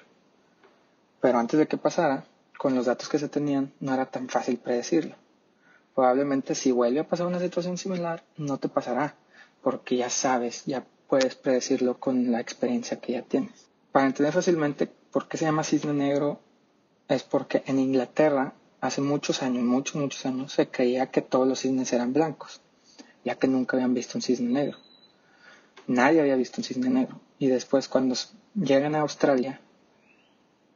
Pero 1.20 1.38
antes 1.38 1.60
de 1.60 1.68
que 1.68 1.78
pasara, 1.78 2.26
con 2.58 2.76
los 2.76 2.86
datos 2.86 3.10
que 3.10 3.20
se 3.20 3.28
tenían, 3.28 3.74
no 3.80 3.94
era 3.94 4.06
tan 4.06 4.30
fácil 4.30 4.58
predecirlo. 4.58 5.16
Probablemente 6.02 6.56
si 6.56 6.72
vuelve 6.72 7.00
a 7.02 7.08
pasar 7.08 7.28
una 7.28 7.40
situación 7.40 7.78
similar, 7.78 8.24
no 8.36 8.58
te 8.58 8.70
pasará, 8.70 9.14
porque 9.62 9.98
ya 9.98 10.10
sabes, 10.10 10.66
ya 10.66 10.84
puedes 11.08 11.36
predecirlo 11.36 12.00
con 12.00 12.32
la 12.32 12.40
experiencia 12.40 13.00
que 13.00 13.14
ya 13.14 13.22
tienes. 13.22 13.70
Para 13.92 14.08
entender 14.08 14.34
fácilmente 14.34 14.88
por 14.88 15.28
qué 15.28 15.38
se 15.38 15.46
llama 15.46 15.64
cisne 15.64 15.94
negro, 15.94 16.40
es 17.08 17.22
porque 17.22 17.62
en 17.68 17.78
Inglaterra, 17.78 18.56
hace 18.80 19.00
muchos 19.00 19.44
años, 19.44 19.64
muchos, 19.64 19.98
muchos 19.98 20.26
años, 20.26 20.54
se 20.54 20.70
creía 20.70 21.12
que 21.12 21.22
todos 21.22 21.48
los 21.48 21.60
cisnes 21.60 21.94
eran 21.94 22.14
blancos, 22.14 22.62
ya 23.24 23.36
que 23.36 23.48
nunca 23.48 23.78
habían 23.78 23.94
visto 23.94 24.18
un 24.18 24.24
cisne 24.24 24.50
negro. 24.50 24.80
Nadie 25.86 26.22
había 26.22 26.36
visto 26.36 26.62
un 26.62 26.64
cisne 26.64 26.90
negro. 26.90 27.22
Y 27.38 27.46
después 27.46 27.88
cuando 27.88 28.16
llegan 28.56 28.96
a 28.96 29.02
Australia, 29.02 29.62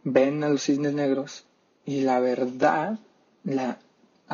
ven 0.03 0.43
a 0.43 0.49
los 0.49 0.61
cisnes 0.61 0.93
negros 0.93 1.47
y 1.83 2.01
la 2.01 2.19
verdad, 2.19 2.99
la, 3.43 3.79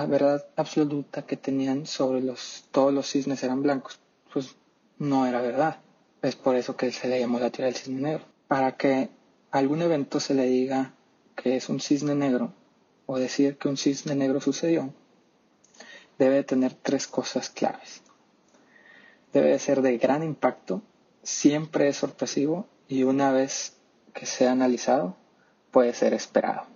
verdad 0.08 0.46
absoluta 0.56 1.26
que 1.26 1.38
tenían 1.38 1.86
sobre 1.86 2.22
los, 2.22 2.66
todos 2.72 2.94
los 2.94 3.10
cisnes 3.10 3.44
eran 3.44 3.62
blancos, 3.62 4.00
pues 4.34 4.56
no 4.98 5.26
era 5.26 5.42
verdad. 5.42 5.82
Es 6.22 6.36
por 6.36 6.56
eso 6.56 6.76
que 6.76 6.92
se 6.92 7.08
le 7.08 7.20
llamó 7.20 7.40
la 7.40 7.50
teoría 7.50 7.68
del 7.68 7.76
cisne 7.76 8.02
negro. 8.02 8.26
Para 8.48 8.78
que 8.78 9.10
algún 9.52 9.82
evento 9.82 10.20
se 10.20 10.34
le 10.34 10.46
diga 10.46 10.94
que 11.36 11.56
es 11.56 11.70
un 11.70 11.80
cisne 11.80 12.16
negro 12.16 12.54
o 13.06 13.18
decir 13.18 13.58
que 13.58 13.68
un 13.68 13.78
cisne 13.78 14.16
negro 14.16 14.40
sucedió, 14.40 14.94
debe 16.18 16.44
tener 16.44 16.74
tres 16.74 17.08
cosas 17.08 17.50
claves. 17.50 18.02
Debe 19.34 19.58
ser 19.60 19.82
de 19.82 19.98
gran 19.98 20.24
impacto, 20.24 20.82
siempre 21.24 21.88
es 21.88 21.98
sorpresivo 21.98 22.68
y 22.88 23.04
una 23.04 23.32
vez 23.32 23.78
que 24.14 24.26
sea 24.26 24.52
analizado, 24.52 25.16
puede 25.72 25.94
ser 25.94 26.14
esperado. 26.14 26.68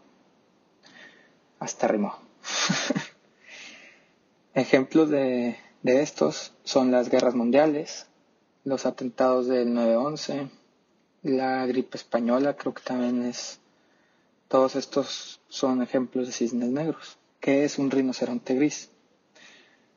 Hasta 1.59 1.87
rimó. 1.87 2.24
Ejemplos 4.53 5.09
de, 5.09 5.57
de, 5.83 6.01
estos 6.01 6.53
son 6.63 6.91
las 6.91 7.09
guerras 7.09 7.35
mundiales, 7.35 8.07
los 8.63 8.85
atentados 8.85 9.47
del 9.47 9.69
9-11, 9.69 10.49
la 11.23 11.65
gripe 11.65 11.97
española, 11.97 12.55
creo 12.55 12.73
que 12.73 12.83
también 12.83 13.25
es... 13.25 13.59
Todos 14.47 14.75
estos 14.75 15.41
son 15.49 15.81
ejemplos 15.81 16.27
de 16.27 16.33
cisnes 16.33 16.69
negros. 16.69 17.17
¿Qué 17.39 17.65
es 17.65 17.79
un 17.79 17.89
rinoceronte 17.89 18.53
gris? 18.53 18.89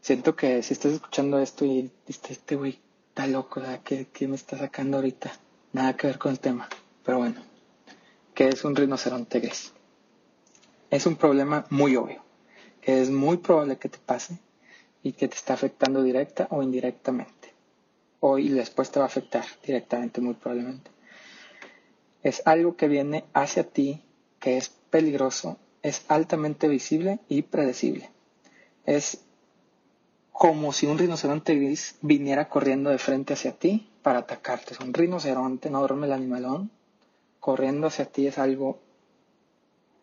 Siento 0.00 0.34
que 0.34 0.62
si 0.62 0.72
estás 0.72 0.92
escuchando 0.92 1.38
esto 1.38 1.64
y 1.64 1.90
dices, 2.06 2.30
este 2.30 2.56
güey 2.56 2.80
está 3.08 3.26
loco, 3.26 3.62
¿Qué, 3.84 4.08
¿Qué 4.12 4.26
me 4.26 4.36
está 4.36 4.56
sacando 4.56 4.96
ahorita? 4.96 5.32
Nada 5.72 5.96
que 5.96 6.06
ver 6.06 6.18
con 6.18 6.32
el 6.32 6.40
tema. 6.40 6.68
Pero 7.04 7.18
bueno, 7.18 7.42
que 8.34 8.48
es 8.48 8.64
un 8.64 8.74
rinoceronte 8.74 9.40
gris. 9.40 9.72
Es 10.90 11.04
un 11.04 11.16
problema 11.16 11.66
muy 11.68 11.96
obvio, 11.96 12.22
es 12.88 13.10
muy 13.10 13.36
probable 13.36 13.76
que 13.76 13.90
te 13.90 13.98
pase 13.98 14.38
y 15.02 15.12
que 15.12 15.28
te 15.28 15.36
está 15.36 15.52
afectando 15.52 16.02
directa 16.02 16.48
o 16.50 16.62
indirectamente. 16.62 17.52
O 18.20 18.38
y 18.38 18.48
después 18.48 18.90
te 18.90 18.98
va 18.98 19.04
a 19.04 19.08
afectar 19.08 19.44
directamente, 19.62 20.22
muy 20.22 20.32
probablemente. 20.32 20.90
Es 22.22 22.40
algo 22.46 22.76
que 22.76 22.88
viene 22.88 23.26
hacia 23.34 23.64
ti, 23.64 24.02
que 24.40 24.56
es 24.56 24.70
peligroso, 24.88 25.58
es 25.82 26.06
altamente 26.08 26.66
visible 26.66 27.20
y 27.28 27.42
predecible. 27.42 28.08
Es 28.86 29.20
como 30.32 30.72
si 30.72 30.86
un 30.86 30.96
rinoceronte 30.96 31.56
gris 31.56 31.96
viniera 32.00 32.48
corriendo 32.48 32.88
de 32.88 32.96
frente 32.96 33.34
hacia 33.34 33.52
ti 33.52 33.90
para 34.02 34.20
atacarte. 34.20 34.72
Es 34.72 34.80
un 34.80 34.94
rinoceronte, 34.94 35.68
no 35.68 35.80
duerme 35.80 36.06
el 36.06 36.14
animalón, 36.14 36.70
corriendo 37.38 37.88
hacia 37.88 38.06
ti 38.06 38.26
es 38.26 38.38
algo 38.38 38.78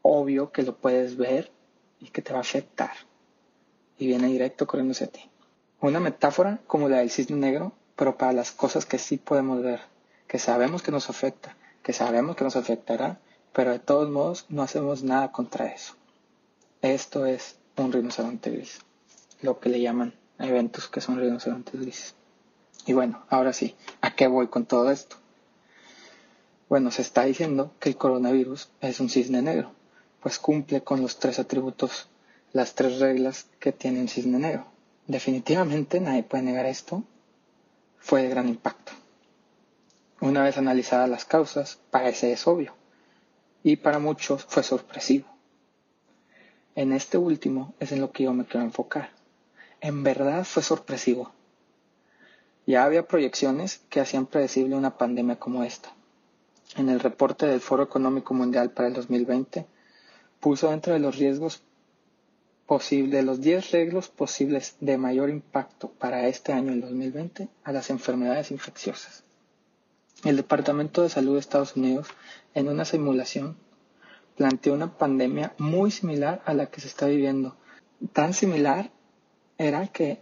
obvio 0.03 0.51
que 0.51 0.61
lo 0.61 0.77
puedes 0.77 1.17
ver 1.17 1.51
y 1.99 2.09
que 2.09 2.21
te 2.21 2.31
va 2.31 2.39
a 2.39 2.41
afectar. 2.41 2.91
Y 3.97 4.07
viene 4.07 4.27
directo 4.27 4.67
corriendo 4.67 4.91
hacia 4.91 5.07
ti. 5.07 5.29
Una 5.81 5.99
metáfora 5.99 6.59
como 6.67 6.89
la 6.89 6.97
del 6.97 7.11
cisne 7.11 7.37
negro, 7.37 7.73
pero 7.95 8.17
para 8.17 8.33
las 8.33 8.51
cosas 8.51 8.85
que 8.85 8.97
sí 8.97 9.17
podemos 9.17 9.61
ver, 9.61 9.81
que 10.27 10.39
sabemos 10.39 10.81
que 10.81 10.91
nos 10.91 11.09
afecta, 11.09 11.55
que 11.83 11.93
sabemos 11.93 12.35
que 12.35 12.43
nos 12.43 12.55
afectará, 12.55 13.19
pero 13.53 13.71
de 13.71 13.79
todos 13.79 14.09
modos 14.09 14.45
no 14.49 14.63
hacemos 14.63 15.03
nada 15.03 15.31
contra 15.31 15.67
eso. 15.67 15.95
Esto 16.81 17.25
es 17.25 17.57
un 17.77 17.91
rinoceronte 17.91 18.51
gris, 18.51 18.79
lo 19.41 19.59
que 19.59 19.69
le 19.69 19.81
llaman 19.81 20.13
eventos 20.39 20.87
que 20.87 21.01
son 21.01 21.19
rinocerontes 21.19 21.79
grises. 21.79 22.15
Y 22.85 22.93
bueno, 22.93 23.25
ahora 23.29 23.53
sí, 23.53 23.75
¿a 24.01 24.15
qué 24.15 24.27
voy 24.27 24.47
con 24.47 24.65
todo 24.65 24.91
esto? 24.91 25.17
Bueno, 26.69 26.91
se 26.91 27.01
está 27.01 27.23
diciendo 27.23 27.71
que 27.79 27.89
el 27.89 27.97
coronavirus 27.97 28.69
es 28.81 28.99
un 28.99 29.09
cisne 29.09 29.41
negro, 29.41 29.71
pues 30.25 30.39
cumple 30.39 30.81
con 30.81 31.03
los 31.03 31.19
tres 31.19 31.37
atributos, 31.37 32.09
las 32.51 32.73
tres 32.73 32.97
reglas 32.97 33.45
que 33.59 33.71
tiene 33.71 34.01
un 34.01 34.07
cisne 34.07 34.39
negro. 34.39 34.65
Definitivamente 35.05 35.99
nadie 35.99 36.23
puede 36.23 36.41
negar 36.41 36.65
esto. 36.65 37.03
Fue 37.99 38.23
de 38.23 38.29
gran 38.29 38.49
impacto. 38.49 38.91
Una 40.21 40.41
vez 40.41 40.57
analizadas 40.57 41.07
las 41.11 41.25
causas, 41.25 41.77
parece 41.91 42.31
es 42.31 42.47
obvio. 42.47 42.73
Y 43.61 43.75
para 43.75 43.99
muchos 43.99 44.43
fue 44.45 44.63
sorpresivo. 44.63 45.27
En 46.73 46.91
este 46.91 47.19
último 47.19 47.75
es 47.79 47.91
en 47.91 48.01
lo 48.01 48.11
que 48.11 48.23
yo 48.23 48.33
me 48.33 48.45
quiero 48.45 48.65
enfocar. 48.65 49.11
En 49.79 50.01
verdad 50.01 50.43
fue 50.43 50.63
sorpresivo. 50.63 51.33
Ya 52.65 52.83
había 52.83 53.07
proyecciones 53.07 53.81
que 53.89 53.99
hacían 53.99 54.25
predecible 54.25 54.75
una 54.75 54.97
pandemia 54.97 55.35
como 55.35 55.63
esta 55.63 55.93
en 56.77 56.89
el 56.89 56.99
reporte 56.99 57.45
del 57.45 57.61
Foro 57.61 57.83
Económico 57.83 58.33
Mundial 58.33 58.71
para 58.71 58.87
el 58.87 58.95
2020, 58.95 59.67
puso 60.45 60.69
dentro 60.69 60.93
de 60.93 60.99
los 60.99 61.15
riesgos 61.15 61.63
posibles, 62.67 63.11
de 63.13 63.23
los 63.23 63.41
10 63.41 63.71
riesgos 63.71 64.09
posibles 64.09 64.75
de 64.79 64.95
mayor 64.95 65.31
impacto 65.31 65.89
para 65.89 66.27
este 66.27 66.53
año, 66.53 66.71
el 66.71 66.81
2020, 66.81 67.49
a 67.63 67.71
las 67.71 67.89
enfermedades 67.89 68.51
infecciosas. 68.51 69.23
El 70.23 70.35
Departamento 70.37 71.01
de 71.01 71.09
Salud 71.09 71.33
de 71.33 71.39
Estados 71.39 71.75
Unidos, 71.75 72.09
en 72.53 72.69
una 72.69 72.85
simulación, 72.85 73.57
planteó 74.37 74.75
una 74.75 74.99
pandemia 74.99 75.55
muy 75.57 75.89
similar 75.89 76.43
a 76.45 76.53
la 76.53 76.67
que 76.67 76.79
se 76.79 76.89
está 76.89 77.07
viviendo. 77.07 77.57
Tan 78.13 78.35
similar 78.35 78.91
era 79.57 79.87
que 79.87 80.21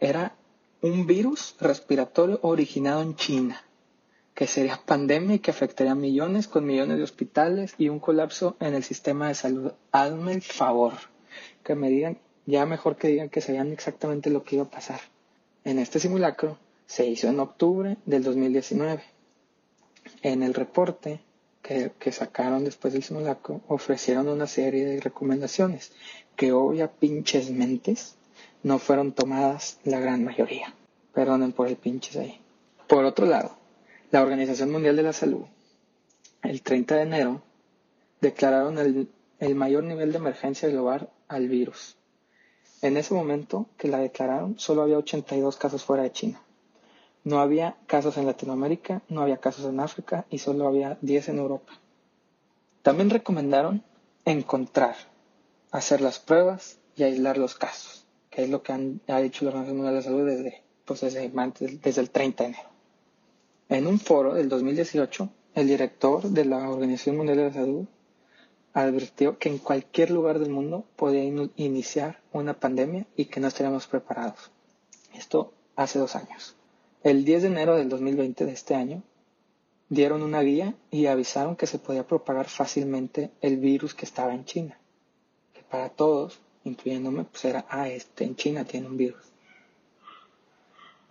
era 0.00 0.34
un 0.80 1.06
virus 1.06 1.56
respiratorio 1.60 2.38
originado 2.40 3.02
en 3.02 3.16
China 3.16 3.67
que 4.38 4.46
sería 4.46 4.80
pandemia 4.86 5.34
y 5.34 5.38
que 5.40 5.50
afectaría 5.50 5.90
a 5.90 5.96
millones 5.96 6.46
con 6.46 6.64
millones 6.64 6.98
de 6.98 7.02
hospitales 7.02 7.74
y 7.76 7.88
un 7.88 7.98
colapso 7.98 8.56
en 8.60 8.76
el 8.76 8.84
sistema 8.84 9.26
de 9.26 9.34
salud. 9.34 9.72
Hazme 9.90 10.32
el 10.32 10.42
favor, 10.42 10.92
que 11.64 11.74
me 11.74 11.90
digan, 11.90 12.18
ya 12.46 12.64
mejor 12.64 12.94
que 12.94 13.08
digan 13.08 13.30
que 13.30 13.40
sabían 13.40 13.72
exactamente 13.72 14.30
lo 14.30 14.44
que 14.44 14.54
iba 14.54 14.64
a 14.64 14.70
pasar. 14.70 15.00
En 15.64 15.80
este 15.80 15.98
simulacro 15.98 16.56
se 16.86 17.04
hizo 17.08 17.26
en 17.26 17.40
octubre 17.40 17.96
del 18.06 18.22
2019. 18.22 19.02
En 20.22 20.44
el 20.44 20.54
reporte 20.54 21.18
que, 21.60 21.90
que 21.98 22.12
sacaron 22.12 22.62
después 22.62 22.92
del 22.92 23.02
simulacro 23.02 23.60
ofrecieron 23.66 24.28
una 24.28 24.46
serie 24.46 24.84
de 24.84 25.00
recomendaciones 25.00 25.90
que 26.36 26.52
obvia 26.52 26.92
pinches 26.92 27.50
mentes 27.50 28.14
no 28.62 28.78
fueron 28.78 29.10
tomadas 29.10 29.80
la 29.82 29.98
gran 29.98 30.22
mayoría. 30.22 30.72
Perdonen 31.12 31.50
por 31.50 31.66
el 31.66 31.74
pinches 31.74 32.14
ahí. 32.14 32.40
Por 32.86 33.04
otro 33.04 33.26
lado, 33.26 33.58
la 34.10 34.22
Organización 34.22 34.72
Mundial 34.72 34.96
de 34.96 35.02
la 35.02 35.12
Salud, 35.12 35.44
el 36.42 36.62
30 36.62 36.96
de 36.96 37.02
enero, 37.02 37.42
declararon 38.22 38.78
el, 38.78 39.10
el 39.38 39.54
mayor 39.54 39.84
nivel 39.84 40.12
de 40.12 40.18
emergencia 40.18 40.68
global 40.70 41.10
al 41.28 41.48
virus. 41.48 41.96
En 42.80 42.96
ese 42.96 43.12
momento 43.12 43.66
que 43.76 43.88
la 43.88 43.98
declararon, 43.98 44.58
solo 44.58 44.82
había 44.82 44.96
82 44.96 45.56
casos 45.56 45.84
fuera 45.84 46.04
de 46.04 46.12
China. 46.12 46.40
No 47.24 47.40
había 47.40 47.76
casos 47.86 48.16
en 48.16 48.24
Latinoamérica, 48.24 49.02
no 49.10 49.20
había 49.20 49.38
casos 49.38 49.66
en 49.66 49.78
África 49.78 50.24
y 50.30 50.38
solo 50.38 50.66
había 50.66 50.96
10 51.02 51.28
en 51.28 51.38
Europa. 51.38 51.72
También 52.82 53.10
recomendaron 53.10 53.82
encontrar, 54.24 54.96
hacer 55.70 56.00
las 56.00 56.18
pruebas 56.18 56.78
y 56.96 57.02
aislar 57.02 57.36
los 57.36 57.56
casos, 57.56 58.06
que 58.30 58.44
es 58.44 58.48
lo 58.48 58.62
que 58.62 58.72
han, 58.72 59.00
ha 59.08 59.20
dicho 59.20 59.44
la 59.44 59.50
Organización 59.50 59.76
Mundial 59.76 59.94
de 59.96 60.00
la 60.00 60.04
Salud 60.04 60.26
desde, 60.26 60.62
pues 60.86 61.00
desde, 61.02 61.30
desde 61.82 62.00
el 62.00 62.10
30 62.10 62.44
de 62.44 62.48
enero. 62.48 62.77
En 63.68 63.86
un 63.86 64.00
foro 64.00 64.32
del 64.34 64.48
2018, 64.48 65.28
el 65.54 65.66
director 65.66 66.22
de 66.22 66.46
la 66.46 66.70
Organización 66.70 67.18
Mundial 67.18 67.36
de 67.36 67.44
la 67.44 67.52
Salud 67.52 67.86
advirtió 68.72 69.38
que 69.38 69.50
en 69.50 69.58
cualquier 69.58 70.10
lugar 70.10 70.38
del 70.38 70.50
mundo 70.50 70.86
podía 70.96 71.22
in 71.22 71.50
iniciar 71.56 72.20
una 72.32 72.54
pandemia 72.54 73.06
y 73.14 73.26
que 73.26 73.40
no 73.40 73.48
estaríamos 73.48 73.86
preparados. 73.86 74.50
Esto 75.14 75.52
hace 75.76 75.98
dos 75.98 76.16
años. 76.16 76.56
El 77.02 77.26
10 77.26 77.42
de 77.42 77.48
enero 77.48 77.76
del 77.76 77.90
2020 77.90 78.46
de 78.46 78.52
este 78.52 78.74
año, 78.74 79.02
dieron 79.90 80.22
una 80.22 80.40
guía 80.40 80.74
y 80.90 81.06
avisaron 81.06 81.54
que 81.54 81.66
se 81.66 81.78
podía 81.78 82.06
propagar 82.06 82.48
fácilmente 82.48 83.30
el 83.42 83.58
virus 83.58 83.94
que 83.94 84.06
estaba 84.06 84.34
en 84.34 84.46
China. 84.46 84.78
Que 85.52 85.62
para 85.62 85.90
todos, 85.90 86.40
incluyéndome, 86.64 87.24
pues 87.24 87.44
era, 87.44 87.66
ah, 87.68 87.88
este 87.88 88.24
en 88.24 88.34
China 88.34 88.64
tiene 88.64 88.86
un 88.86 88.96
virus. 88.96 89.22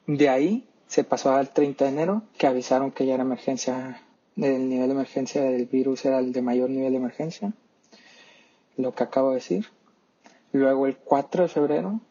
De 0.07 0.29
ahí 0.29 0.67
se 0.87 1.03
pasó 1.03 1.33
al 1.33 1.51
30 1.51 1.85
de 1.85 1.91
enero, 1.91 2.23
que 2.37 2.47
avisaron 2.47 2.91
que 2.91 3.05
ya 3.05 3.15
era 3.15 3.23
emergencia 3.23 4.01
el 4.45 4.69
nivel 4.69 4.87
de 4.87 4.93
emergencia 4.93 5.41
del 5.41 5.65
virus 5.65 6.05
era 6.05 6.19
el 6.19 6.31
de 6.31 6.41
mayor 6.41 6.69
nivel 6.69 6.91
de 6.91 6.97
emergencia, 6.97 7.53
lo 8.75 8.93
que 8.93 9.03
acabo 9.03 9.29
de 9.29 9.35
decir. 9.35 9.65
Luego 10.51 10.85
el 10.85 10.97
4 10.97 11.43
de 11.43 11.49
febrero 11.49 12.01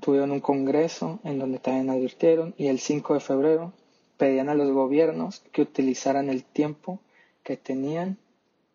tuvieron 0.00 0.32
un 0.32 0.40
congreso 0.40 1.20
en 1.22 1.38
donde 1.38 1.60
también 1.60 1.90
advirtieron 1.90 2.54
y 2.58 2.66
el 2.66 2.80
5 2.80 3.14
de 3.14 3.20
febrero 3.20 3.72
pedían 4.16 4.48
a 4.48 4.54
los 4.54 4.70
gobiernos 4.72 5.42
que 5.52 5.62
utilizaran 5.62 6.28
el 6.28 6.44
tiempo 6.44 7.00
que 7.42 7.56
tenían 7.56 8.18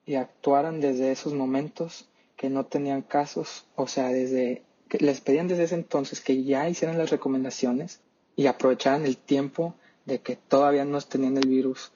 y 0.06 0.16
actuaran 0.16 0.80
desde 0.80 1.12
esos 1.12 1.34
momentos 1.34 2.08
que 2.36 2.50
no 2.50 2.66
tenían 2.66 3.02
casos, 3.02 3.66
o 3.76 3.88
sea, 3.88 4.08
desde 4.10 4.64
que 4.88 4.98
les 5.00 5.22
pedían 5.22 5.48
desde 5.48 5.64
ese 5.64 5.76
entonces 5.76 6.22
que 6.22 6.44
ya 6.44 6.68
hicieran 6.70 6.98
las 6.98 7.10
recomendaciones 7.10 8.00
y 8.40 8.48
aprovecharan 8.48 9.06
el 9.06 9.18
tiempo 9.18 9.76
de 10.06 10.22
que 10.22 10.38
todavía 10.38 10.86
no 10.86 11.02
tenían 11.02 11.36
el 11.36 11.50
virus 11.50 11.92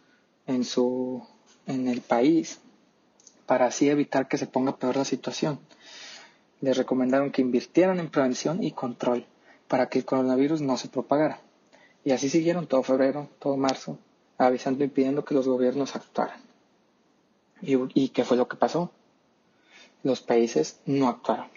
en, 0.46 0.66
su, 0.66 1.26
en 1.68 1.88
el 1.88 2.02
país 2.02 2.60
para 3.46 3.68
así 3.68 3.90
evitar 3.90 4.28
que 4.28 4.38
se 4.38 4.46
ponga 4.46 4.76
peor 4.76 4.98
la 4.98 5.06
situación. 5.06 5.58
Les 6.60 6.76
recomendaron 6.76 7.32
que 7.32 7.42
invirtieran 7.42 7.98
en 8.02 8.10
prevención 8.10 8.62
y 8.62 8.74
control 8.74 9.26
para 9.70 9.88
que 9.88 10.00
el 10.00 10.06
coronavirus 10.06 10.60
no 10.60 10.76
se 10.76 10.90
propagara. 10.90 11.40
Y 12.04 12.12
así 12.12 12.30
siguieron 12.30 12.68
todo 12.68 12.84
febrero, 12.84 13.30
todo 13.40 13.56
marzo, 13.56 13.98
avisando 14.38 14.84
y 14.84 14.90
pidiendo 14.90 15.24
que 15.24 15.36
los 15.36 15.48
gobiernos 15.48 15.96
actuaran. 15.96 16.42
¿Y, 17.62 17.78
y 17.94 18.10
qué 18.10 18.26
fue 18.26 18.36
lo 18.36 18.50
que 18.50 18.58
pasó? 18.58 18.92
Los 20.04 20.20
países 20.20 20.82
no 20.86 21.08
actuaron. 21.08 21.48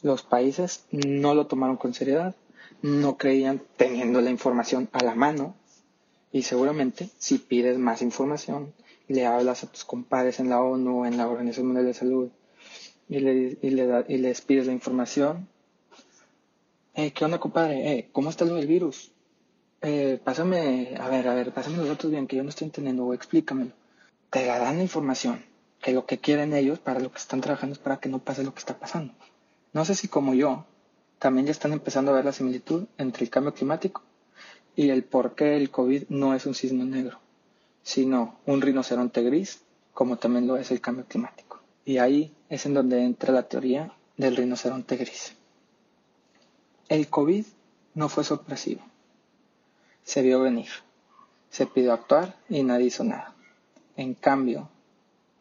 Los 0.00 0.22
países 0.22 0.86
no 0.92 1.34
lo 1.34 1.46
tomaron 1.46 1.76
con 1.76 1.92
seriedad, 1.92 2.34
no 2.82 3.16
creían 3.16 3.62
teniendo 3.76 4.20
la 4.20 4.30
información 4.30 4.88
a 4.92 5.02
la 5.02 5.14
mano 5.14 5.56
y 6.32 6.42
seguramente 6.42 7.10
si 7.18 7.38
pides 7.38 7.78
más 7.78 8.02
información, 8.02 8.74
le 9.08 9.26
hablas 9.26 9.64
a 9.64 9.72
tus 9.72 9.84
compadres 9.84 10.38
en 10.40 10.50
la 10.50 10.60
ONU 10.60 11.06
en 11.06 11.16
la 11.16 11.28
Organización 11.28 11.66
Mundial 11.66 11.86
de 11.86 11.94
Salud 11.94 12.30
y, 13.08 13.20
le, 13.20 13.58
y, 13.62 13.70
le 13.70 14.04
y 14.08 14.18
les 14.18 14.40
pides 14.42 14.66
la 14.66 14.72
información. 14.72 15.48
Eh, 16.94 17.12
¿Qué 17.12 17.24
onda, 17.24 17.38
compadre? 17.38 17.92
Eh, 17.92 18.08
¿Cómo 18.12 18.28
está 18.30 18.44
lo 18.44 18.56
del 18.56 18.66
virus? 18.66 19.12
Eh, 19.80 20.20
pásame, 20.22 20.96
a 20.98 21.08
ver, 21.08 21.28
a 21.28 21.34
ver, 21.34 21.52
pásame 21.52 21.78
los 21.78 21.88
datos 21.88 22.10
bien, 22.10 22.26
que 22.26 22.36
yo 22.36 22.42
no 22.42 22.48
estoy 22.48 22.66
entendiendo, 22.66 23.06
o 23.06 23.14
explícamelo. 23.14 23.70
Te 24.30 24.46
la 24.46 24.58
dan 24.58 24.76
la 24.76 24.82
información, 24.82 25.44
que 25.80 25.92
lo 25.92 26.04
que 26.04 26.18
quieren 26.18 26.52
ellos, 26.52 26.80
para 26.80 27.00
lo 27.00 27.10
que 27.10 27.18
están 27.18 27.40
trabajando, 27.40 27.74
es 27.74 27.78
para 27.78 27.98
que 27.98 28.08
no 28.08 28.18
pase 28.18 28.42
lo 28.42 28.52
que 28.52 28.58
está 28.58 28.78
pasando. 28.78 29.14
No 29.72 29.84
sé 29.84 29.94
si 29.94 30.08
como 30.08 30.34
yo, 30.34 30.66
también 31.18 31.46
ya 31.46 31.52
están 31.52 31.72
empezando 31.72 32.10
a 32.10 32.14
ver 32.14 32.24
la 32.24 32.32
similitud 32.32 32.84
entre 32.96 33.24
el 33.24 33.30
cambio 33.30 33.54
climático 33.54 34.02
y 34.76 34.90
el 34.90 35.02
por 35.02 35.34
qué 35.34 35.56
el 35.56 35.70
COVID 35.70 36.04
no 36.08 36.34
es 36.34 36.46
un 36.46 36.54
cisne 36.54 36.84
negro, 36.84 37.18
sino 37.82 38.38
un 38.46 38.60
rinoceronte 38.60 39.22
gris, 39.22 39.60
como 39.92 40.18
también 40.18 40.46
lo 40.46 40.56
es 40.56 40.70
el 40.70 40.80
cambio 40.80 41.04
climático. 41.06 41.60
Y 41.84 41.98
ahí 41.98 42.32
es 42.48 42.66
en 42.66 42.74
donde 42.74 43.02
entra 43.02 43.32
la 43.32 43.48
teoría 43.48 43.92
del 44.16 44.36
rinoceronte 44.36 44.96
gris. 44.96 45.34
El 46.88 47.08
COVID 47.08 47.44
no 47.94 48.08
fue 48.08 48.22
sorpresivo. 48.22 48.82
Se 50.04 50.22
vio 50.22 50.40
venir. 50.40 50.68
Se 51.50 51.66
pidió 51.66 51.92
actuar 51.92 52.36
y 52.48 52.62
nadie 52.62 52.86
hizo 52.86 53.02
nada. 53.02 53.34
En 53.96 54.14
cambio, 54.14 54.70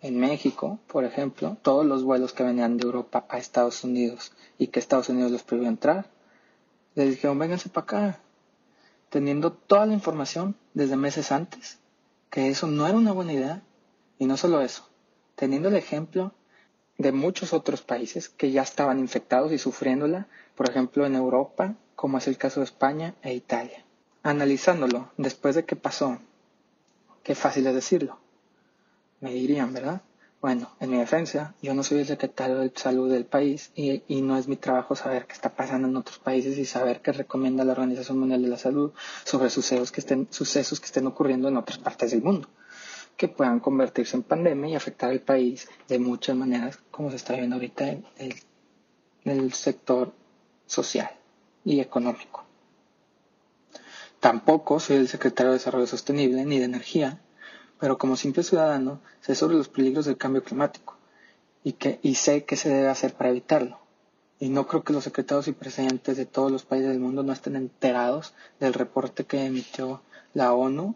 en 0.01 0.19
México, 0.19 0.79
por 0.87 1.03
ejemplo, 1.05 1.57
todos 1.61 1.85
los 1.85 2.03
vuelos 2.03 2.33
que 2.33 2.43
venían 2.43 2.77
de 2.77 2.85
Europa 2.85 3.25
a 3.29 3.37
Estados 3.37 3.83
Unidos 3.83 4.31
y 4.57 4.67
que 4.67 4.79
Estados 4.79 5.09
Unidos 5.09 5.31
los 5.31 5.43
prohibió 5.43 5.67
entrar, 5.67 6.09
les 6.95 7.09
dijeron, 7.09 7.39
vénganse 7.39 7.69
para 7.69 7.83
acá, 7.83 8.19
teniendo 9.09 9.51
toda 9.51 9.85
la 9.85 9.93
información 9.93 10.55
desde 10.73 10.95
meses 10.97 11.31
antes, 11.31 11.79
que 12.29 12.49
eso 12.49 12.67
no 12.67 12.87
era 12.87 12.97
una 12.97 13.11
buena 13.11 13.33
idea, 13.33 13.61
y 14.19 14.25
no 14.25 14.37
solo 14.37 14.61
eso, 14.61 14.87
teniendo 15.35 15.69
el 15.69 15.75
ejemplo 15.75 16.33
de 16.97 17.11
muchos 17.11 17.53
otros 17.53 17.81
países 17.81 18.29
que 18.29 18.51
ya 18.51 18.63
estaban 18.63 18.99
infectados 18.99 19.51
y 19.51 19.57
sufriéndola, 19.57 20.27
por 20.55 20.69
ejemplo 20.69 21.05
en 21.05 21.15
Europa, 21.15 21.75
como 21.95 22.17
es 22.17 22.27
el 22.27 22.37
caso 22.37 22.59
de 22.59 22.65
España 22.65 23.15
e 23.21 23.33
Italia. 23.33 23.85
Analizándolo 24.23 25.11
después 25.17 25.55
de 25.55 25.65
que 25.65 25.75
pasó, 25.75 26.19
qué 27.23 27.35
fácil 27.35 27.67
es 27.67 27.75
decirlo, 27.75 28.19
me 29.19 29.33
dirían, 29.33 29.73
¿verdad? 29.73 30.01
Bueno, 30.39 30.69
en 30.79 30.91
mi 30.91 30.97
defensa, 30.97 31.55
yo 31.63 31.73
no 31.73 31.81
soy 31.81 31.99
el 31.99 32.05
secretario 32.05 32.59
de 32.59 32.71
salud 32.75 33.11
del 33.11 33.25
país 33.25 33.71
y, 33.75 34.03
no 34.21 34.37
es 34.37 34.47
mi 34.47 34.55
trabajo 34.55 34.95
saber 34.95 35.25
qué 35.25 35.33
está 35.33 35.55
pasando 35.55 35.87
en 35.87 35.95
otros 35.97 36.19
países 36.19 36.57
y 36.59 36.65
saber 36.65 37.01
qué 37.01 37.11
recomienda 37.11 37.63
la 37.63 37.71
Organización 37.71 38.19
Mundial 38.19 38.43
de 38.43 38.49
la 38.49 38.57
Salud 38.57 38.91
sobre 39.25 39.49
sucesos 39.49 39.91
que 39.91 40.01
estén, 40.01 40.27
sucesos 40.29 40.79
que 40.79 40.85
estén 40.85 41.07
ocurriendo 41.07 41.47
en 41.47 41.57
otras 41.57 41.79
partes 41.79 42.11
del 42.11 42.21
mundo, 42.21 42.47
que 43.17 43.27
puedan 43.27 43.59
convertirse 43.59 44.15
en 44.15 44.23
pandemia 44.23 44.69
y 44.69 44.75
afectar 44.75 45.09
al 45.09 45.21
país 45.21 45.67
de 45.87 45.97
muchas 45.97 46.35
maneras, 46.35 46.79
como 46.91 47.09
se 47.09 47.15
está 47.15 47.33
viendo 47.33 47.55
ahorita 47.55 47.89
en 47.89 48.05
el 49.25 49.53
sector 49.53 50.13
social 50.67 51.09
y 51.65 51.79
económico. 51.79 52.45
Tampoco 54.19 54.79
soy 54.79 54.97
el 54.97 55.07
secretario 55.07 55.51
de 55.51 55.57
Desarrollo 55.57 55.87
Sostenible 55.87 56.45
ni 56.45 56.59
de 56.59 56.65
Energía 56.65 57.21
pero 57.79 57.97
como 57.97 58.15
simple 58.15 58.43
ciudadano 58.43 59.01
sé 59.21 59.35
sobre 59.35 59.57
los 59.57 59.69
peligros 59.69 60.05
del 60.05 60.17
cambio 60.17 60.43
climático 60.43 60.97
y, 61.63 61.73
que, 61.73 61.99
y 62.01 62.15
sé 62.15 62.45
qué 62.45 62.55
se 62.55 62.69
debe 62.69 62.87
hacer 62.87 63.13
para 63.13 63.29
evitarlo. 63.29 63.79
Y 64.39 64.49
no 64.49 64.67
creo 64.67 64.83
que 64.83 64.93
los 64.93 65.03
secretarios 65.03 65.47
y 65.47 65.53
presidentes 65.53 66.15
de 66.17 66.25
todos 66.25 66.51
los 66.51 66.63
países 66.63 66.89
del 66.89 66.99
mundo 66.99 67.23
no 67.23 67.33
estén 67.33 67.55
enterados 67.55 68.33
del 68.59 68.73
reporte 68.73 69.25
que 69.25 69.45
emitió 69.45 70.01
la 70.33 70.53
ONU 70.53 70.95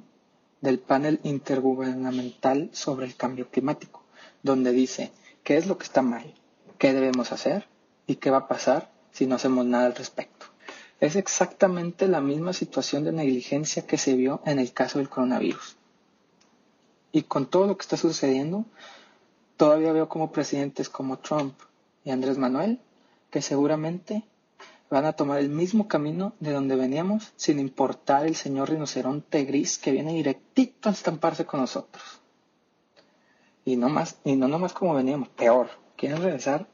del 0.61 0.79
panel 0.79 1.19
intergubernamental 1.23 2.69
sobre 2.71 3.07
el 3.07 3.15
cambio 3.15 3.49
climático, 3.49 4.03
donde 4.43 4.71
dice 4.71 5.11
qué 5.43 5.57
es 5.57 5.65
lo 5.65 5.77
que 5.77 5.85
está 5.85 6.03
mal, 6.03 6.33
qué 6.77 6.93
debemos 6.93 7.31
hacer 7.31 7.67
y 8.05 8.15
qué 8.15 8.29
va 8.29 8.37
a 8.37 8.47
pasar 8.47 8.91
si 9.11 9.25
no 9.25 9.35
hacemos 9.35 9.65
nada 9.65 9.87
al 9.87 9.95
respecto. 9.95 10.45
Es 10.99 11.15
exactamente 11.15 12.07
la 12.07 12.21
misma 12.21 12.53
situación 12.53 13.03
de 13.03 13.11
negligencia 13.11 13.87
que 13.87 13.97
se 13.97 14.15
vio 14.15 14.41
en 14.45 14.59
el 14.59 14.71
caso 14.71 14.99
del 14.99 15.09
coronavirus. 15.09 15.77
Y 17.11 17.23
con 17.23 17.45
todo 17.45 17.67
lo 17.67 17.77
que 17.77 17.81
está 17.81 17.97
sucediendo, 17.97 18.65
todavía 19.57 19.91
veo 19.91 20.09
como 20.09 20.31
presidentes 20.31 20.89
como 20.89 21.19
Trump 21.19 21.55
y 22.03 22.11
Andrés 22.11 22.37
Manuel, 22.37 22.79
que 23.29 23.41
seguramente 23.41 24.23
van 24.89 25.05
a 25.05 25.13
tomar 25.13 25.39
el 25.39 25.49
mismo 25.49 25.87
camino 25.87 26.33
de 26.39 26.51
donde 26.51 26.75
veníamos, 26.75 27.31
sin 27.37 27.59
importar 27.59 28.25
el 28.25 28.35
señor 28.35 28.69
rinoceronte 28.69 29.45
gris 29.45 29.77
que 29.77 29.91
viene 29.91 30.13
directito 30.13 30.89
a 30.89 30.91
estamparse 30.91 31.45
con 31.45 31.61
nosotros. 31.61 32.21
Y 33.63 33.77
no 33.77 33.89
más, 33.89 34.17
y 34.25 34.35
no 34.35 34.47
nomás 34.47 34.73
como 34.73 34.93
veníamos, 34.93 35.29
peor. 35.29 35.69
Quieren 35.95 36.21
regresar 36.21 36.67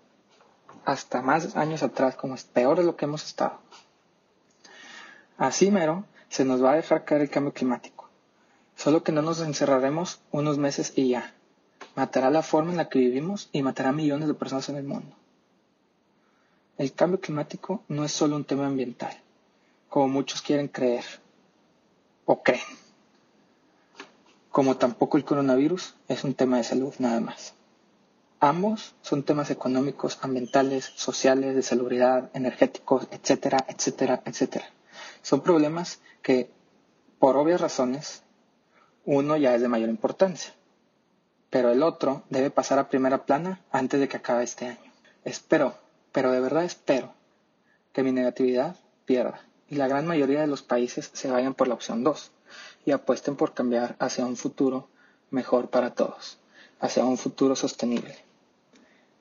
hasta 0.86 1.22
más 1.22 1.56
años 1.56 1.84
atrás, 1.84 2.16
como 2.16 2.34
es 2.36 2.44
peor 2.44 2.78
de 2.78 2.86
lo 2.86 2.96
que 2.96 3.06
hemos 3.06 3.24
estado. 3.26 3.60
Así 5.38 5.70
mero, 5.70 6.06
Se 6.30 6.44
nos 6.44 6.62
va 6.62 6.74
a 6.74 6.76
dejar 6.76 7.06
caer 7.06 7.22
el 7.22 7.30
cambio 7.30 7.54
climático. 7.54 7.97
Solo 8.78 9.04
que 9.04 9.12
no 9.12 9.24
nos 9.24 9.42
encerraremos 9.42 10.22
unos 10.32 10.60
meses 10.60 10.94
y 10.96 11.10
ya. 11.10 11.34
Matará 11.96 12.30
la 12.30 12.44
forma 12.44 12.70
en 12.70 12.78
la 12.78 12.90
que 12.90 13.00
vivimos 13.00 13.50
y 13.52 13.64
matará 13.64 13.92
millones 13.92 14.28
de 14.28 14.36
personas 14.36 14.70
en 14.70 14.76
el 14.76 14.84
mundo. 14.84 15.16
El 16.78 16.94
cambio 16.94 17.20
climático 17.20 17.84
no 17.88 18.06
es 18.06 18.12
solo 18.12 18.36
un 18.36 18.46
tema 18.46 18.68
ambiental, 18.68 19.20
como 19.90 20.08
muchos 20.08 20.44
quieren 20.44 20.68
creer 20.68 21.04
o 22.26 22.44
creen. 22.44 22.62
Como 24.52 24.78
tampoco 24.78 25.18
el 25.18 25.26
coronavirus 25.26 25.96
es 26.08 26.24
un 26.24 26.36
tema 26.36 26.58
de 26.58 26.64
salud 26.64 26.94
nada 27.00 27.20
más. 27.20 27.56
Ambos 28.40 28.94
son 29.02 29.24
temas 29.24 29.50
económicos, 29.50 30.20
ambientales, 30.22 30.94
sociales, 30.96 31.56
de 31.56 31.64
salubridad, 31.64 32.30
energéticos, 32.36 33.08
etcétera, 33.10 33.66
etcétera, 33.68 34.22
etcétera. 34.24 34.70
Son 35.24 35.42
problemas 35.42 36.00
que, 36.22 36.52
por 37.18 37.38
obvias 37.38 37.60
razones, 37.60 38.22
uno 39.08 39.38
ya 39.38 39.56
es 39.56 39.62
de 39.62 39.68
mayor 39.68 39.90
importancia, 39.90 40.54
pero 41.50 41.72
el 41.72 41.82
otro 41.82 42.22
debe 42.30 42.52
pasar 42.52 42.78
a 42.78 42.90
primera 42.90 43.26
plana 43.26 43.62
antes 43.72 44.00
de 44.00 44.08
que 44.08 44.18
acabe 44.18 44.44
este 44.44 44.68
año. 44.68 44.92
Espero 45.24 45.76
pero 46.18 46.32
de 46.32 46.40
verdad 46.40 46.64
espero 46.64 47.14
que 47.94 48.02
mi 48.02 48.12
negatividad 48.12 48.76
pierda 49.06 49.40
y 49.70 49.76
la 49.76 49.88
gran 49.88 50.08
mayoría 50.08 50.42
de 50.42 50.48
los 50.48 50.64
países 50.64 51.12
se 51.14 51.30
vayan 51.30 51.54
por 51.54 51.68
la 51.68 51.76
opción 51.76 52.04
2 52.04 52.32
y 52.86 52.92
apuesten 52.92 53.36
por 53.36 53.54
cambiar 53.54 53.96
hacia 54.00 54.26
un 54.26 54.36
futuro 54.36 54.88
mejor 55.30 55.70
para 55.70 55.94
todos, 55.94 56.40
hacia 56.80 57.06
un 57.06 57.20
futuro 57.20 57.56
sostenible. 57.56 58.16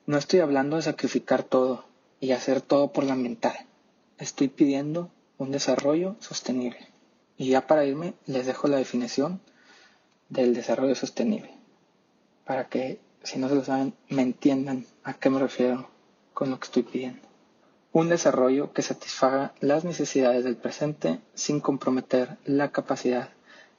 No 0.07 0.17
estoy 0.17 0.39
hablando 0.39 0.77
de 0.77 0.81
sacrificar 0.81 1.43
todo 1.43 1.85
y 2.19 2.31
hacer 2.31 2.61
todo 2.61 2.91
por 2.91 3.03
la 3.03 3.13
mental. 3.13 3.55
Estoy 4.17 4.47
pidiendo 4.47 5.11
un 5.37 5.51
desarrollo 5.51 6.15
sostenible. 6.19 6.87
Y 7.37 7.49
ya 7.49 7.67
para 7.67 7.85
irme 7.85 8.15
les 8.25 8.47
dejo 8.47 8.67
la 8.67 8.77
definición 8.77 9.39
del 10.29 10.53
desarrollo 10.53 10.95
sostenible, 10.95 11.53
para 12.45 12.67
que 12.67 12.99
si 13.23 13.39
no 13.39 13.49
se 13.49 13.55
lo 13.55 13.63
saben 13.63 13.93
me 14.09 14.21
entiendan 14.21 14.85
a 15.03 15.13
qué 15.13 15.29
me 15.29 15.39
refiero 15.39 15.89
con 16.33 16.49
lo 16.49 16.59
que 16.59 16.65
estoy 16.65 16.83
pidiendo. 16.83 17.21
Un 17.91 18.09
desarrollo 18.09 18.73
que 18.73 18.81
satisfaga 18.81 19.53
las 19.59 19.83
necesidades 19.83 20.43
del 20.43 20.57
presente 20.57 21.19
sin 21.33 21.59
comprometer 21.59 22.37
la 22.45 22.71
capacidad 22.71 23.29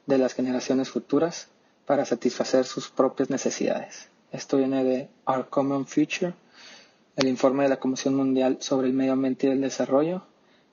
de 0.06 0.18
las 0.18 0.34
generaciones 0.34 0.90
futuras 0.90 1.48
para 1.87 2.04
satisfacer 2.04 2.64
sus 2.64 2.88
propias 2.88 3.30
necesidades. 3.30 4.08
Esto 4.32 4.56
viene 4.56 4.84
de 4.84 5.08
Our 5.26 5.48
Common 5.48 5.87
Future, 5.87 6.34
el 7.16 7.28
informe 7.28 7.62
de 7.62 7.68
la 7.70 7.78
Comisión 7.78 8.14
Mundial 8.14 8.58
sobre 8.61 8.88
el 8.88 8.92
Medio 8.92 9.12
Ambiente 9.12 9.46
y 9.46 9.50
el 9.50 9.61
Desarrollo 9.61 10.24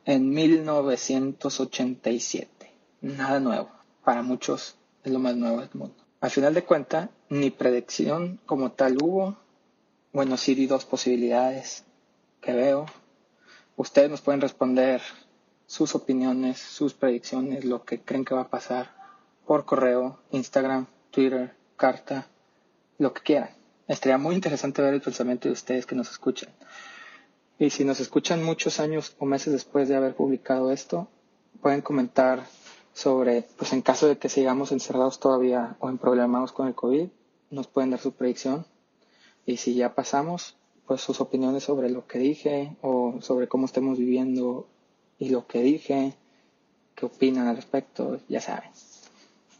en 0.05 0.29
1987. 0.29 2.71
Nada 3.01 3.39
nuevo. 3.39 3.69
Para 4.03 4.23
muchos 4.23 4.75
es 5.05 5.11
lo 5.11 5.19
más 5.19 5.35
nuevo 5.35 5.59
del 5.61 5.69
mundo. 5.73 5.95
Al 6.19 6.31
final 6.31 6.53
de 6.53 6.63
cuentas, 6.63 7.09
ni 7.29 7.51
predicción 7.51 8.39
como 8.45 8.71
tal 8.71 8.97
hubo, 9.01 9.37
bueno, 10.11 10.37
sí 10.37 10.55
di 10.55 10.65
dos 10.65 10.85
posibilidades 10.85 11.83
que 12.41 12.53
veo. 12.53 12.85
Ustedes 13.75 14.09
nos 14.09 14.21
pueden 14.21 14.41
responder 14.41 15.01
sus 15.67 15.93
opiniones, 15.95 16.57
sus 16.59 16.93
predicciones, 16.93 17.65
lo 17.65 17.83
que 17.83 18.01
creen 18.01 18.25
que 18.25 18.33
va 18.33 18.41
a 18.41 18.49
pasar 18.49 18.95
por 19.45 19.65
correo, 19.65 20.19
Instagram, 20.31 20.87
Twitter, 21.11 21.55
carta, 21.75 22.27
lo 22.97 23.13
que 23.13 23.21
quieran. 23.21 23.49
Estaría 23.87 24.17
muy 24.17 24.33
interesante 24.33 24.81
ver 24.81 24.93
el 24.95 25.01
pensamiento 25.01 25.47
de 25.47 25.53
ustedes 25.53 25.85
que 25.85 25.95
nos 25.95 26.09
escuchan. 26.09 26.49
Y 27.59 27.69
si 27.69 27.85
nos 27.85 27.99
escuchan 27.99 28.43
muchos 28.43 28.79
años 28.79 29.15
o 29.19 29.25
meses 29.25 29.53
después 29.53 29.87
de 29.87 29.95
haber 29.95 30.15
publicado 30.15 30.71
esto, 30.71 31.07
pueden 31.61 31.81
comentar 31.81 32.43
sobre, 32.95 33.43
pues 33.57 33.73
en 33.73 33.81
caso 33.81 34.07
de 34.07 34.17
que 34.17 34.29
sigamos 34.29 34.71
encerrados 34.71 35.19
todavía 35.19 35.75
o 35.79 35.89
en 35.89 35.97
problemados 35.97 36.53
con 36.53 36.67
el 36.67 36.75
COVID, 36.75 37.09
nos 37.51 37.67
pueden 37.67 37.91
dar 37.91 37.99
su 37.99 38.13
predicción 38.13 38.65
y 39.45 39.57
si 39.57 39.75
ya 39.75 39.93
pasamos, 39.93 40.55
pues 40.87 41.01
sus 41.01 41.19
opiniones 41.19 41.63
sobre 41.63 41.89
lo 41.89 42.07
que 42.07 42.19
dije 42.19 42.77
o 42.81 43.15
sobre 43.19 43.49
cómo 43.49 43.65
estemos 43.65 43.97
viviendo 43.97 44.67
y 45.19 45.29
lo 45.29 45.45
que 45.45 45.61
dije, 45.61 46.15
qué 46.95 47.05
opinan 47.05 47.47
al 47.47 47.57
respecto, 47.57 48.21
ya 48.29 48.39
saben. 48.39 48.69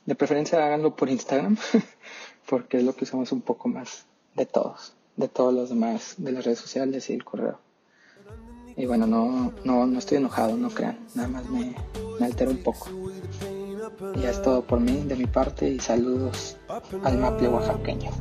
De 0.06 0.16
preferencia 0.16 0.66
háganlo 0.66 0.96
por 0.96 1.10
Instagram, 1.10 1.58
porque 2.50 2.78
es 2.78 2.84
lo 2.84 2.96
que 2.96 3.04
usamos 3.04 3.34
un 3.34 3.42
poco 3.42 3.68
más 3.68 4.06
de 4.34 4.46
todos, 4.46 4.94
de 5.18 5.28
todos 5.28 5.54
los 5.54 5.70
demás, 5.70 6.16
de 6.18 6.32
las 6.32 6.46
redes 6.46 6.60
sociales 6.60 7.10
y 7.10 7.14
el 7.14 7.26
correo. 7.26 7.60
Y 8.78 8.86
bueno, 8.86 9.08
no, 9.08 9.52
no, 9.66 9.86
no 9.86 10.00
estoy 10.00 10.20
enojado, 10.20 10.56
no 10.56 10.70
crean, 10.70 11.00
nada 11.16 11.28
más 11.28 11.50
me, 11.50 11.76
me 12.18 12.26
altero 12.26 12.52
un 12.52 12.64
poco. 12.64 13.05
Y 14.16 14.26
es 14.26 14.42
todo 14.42 14.62
por 14.64 14.80
mí, 14.80 15.04
de 15.06 15.16
mi 15.16 15.26
parte, 15.26 15.70
y 15.70 15.80
saludos 15.80 16.58
al 17.04 17.18
maple 17.18 17.48
oaxaqueño. 17.50 18.12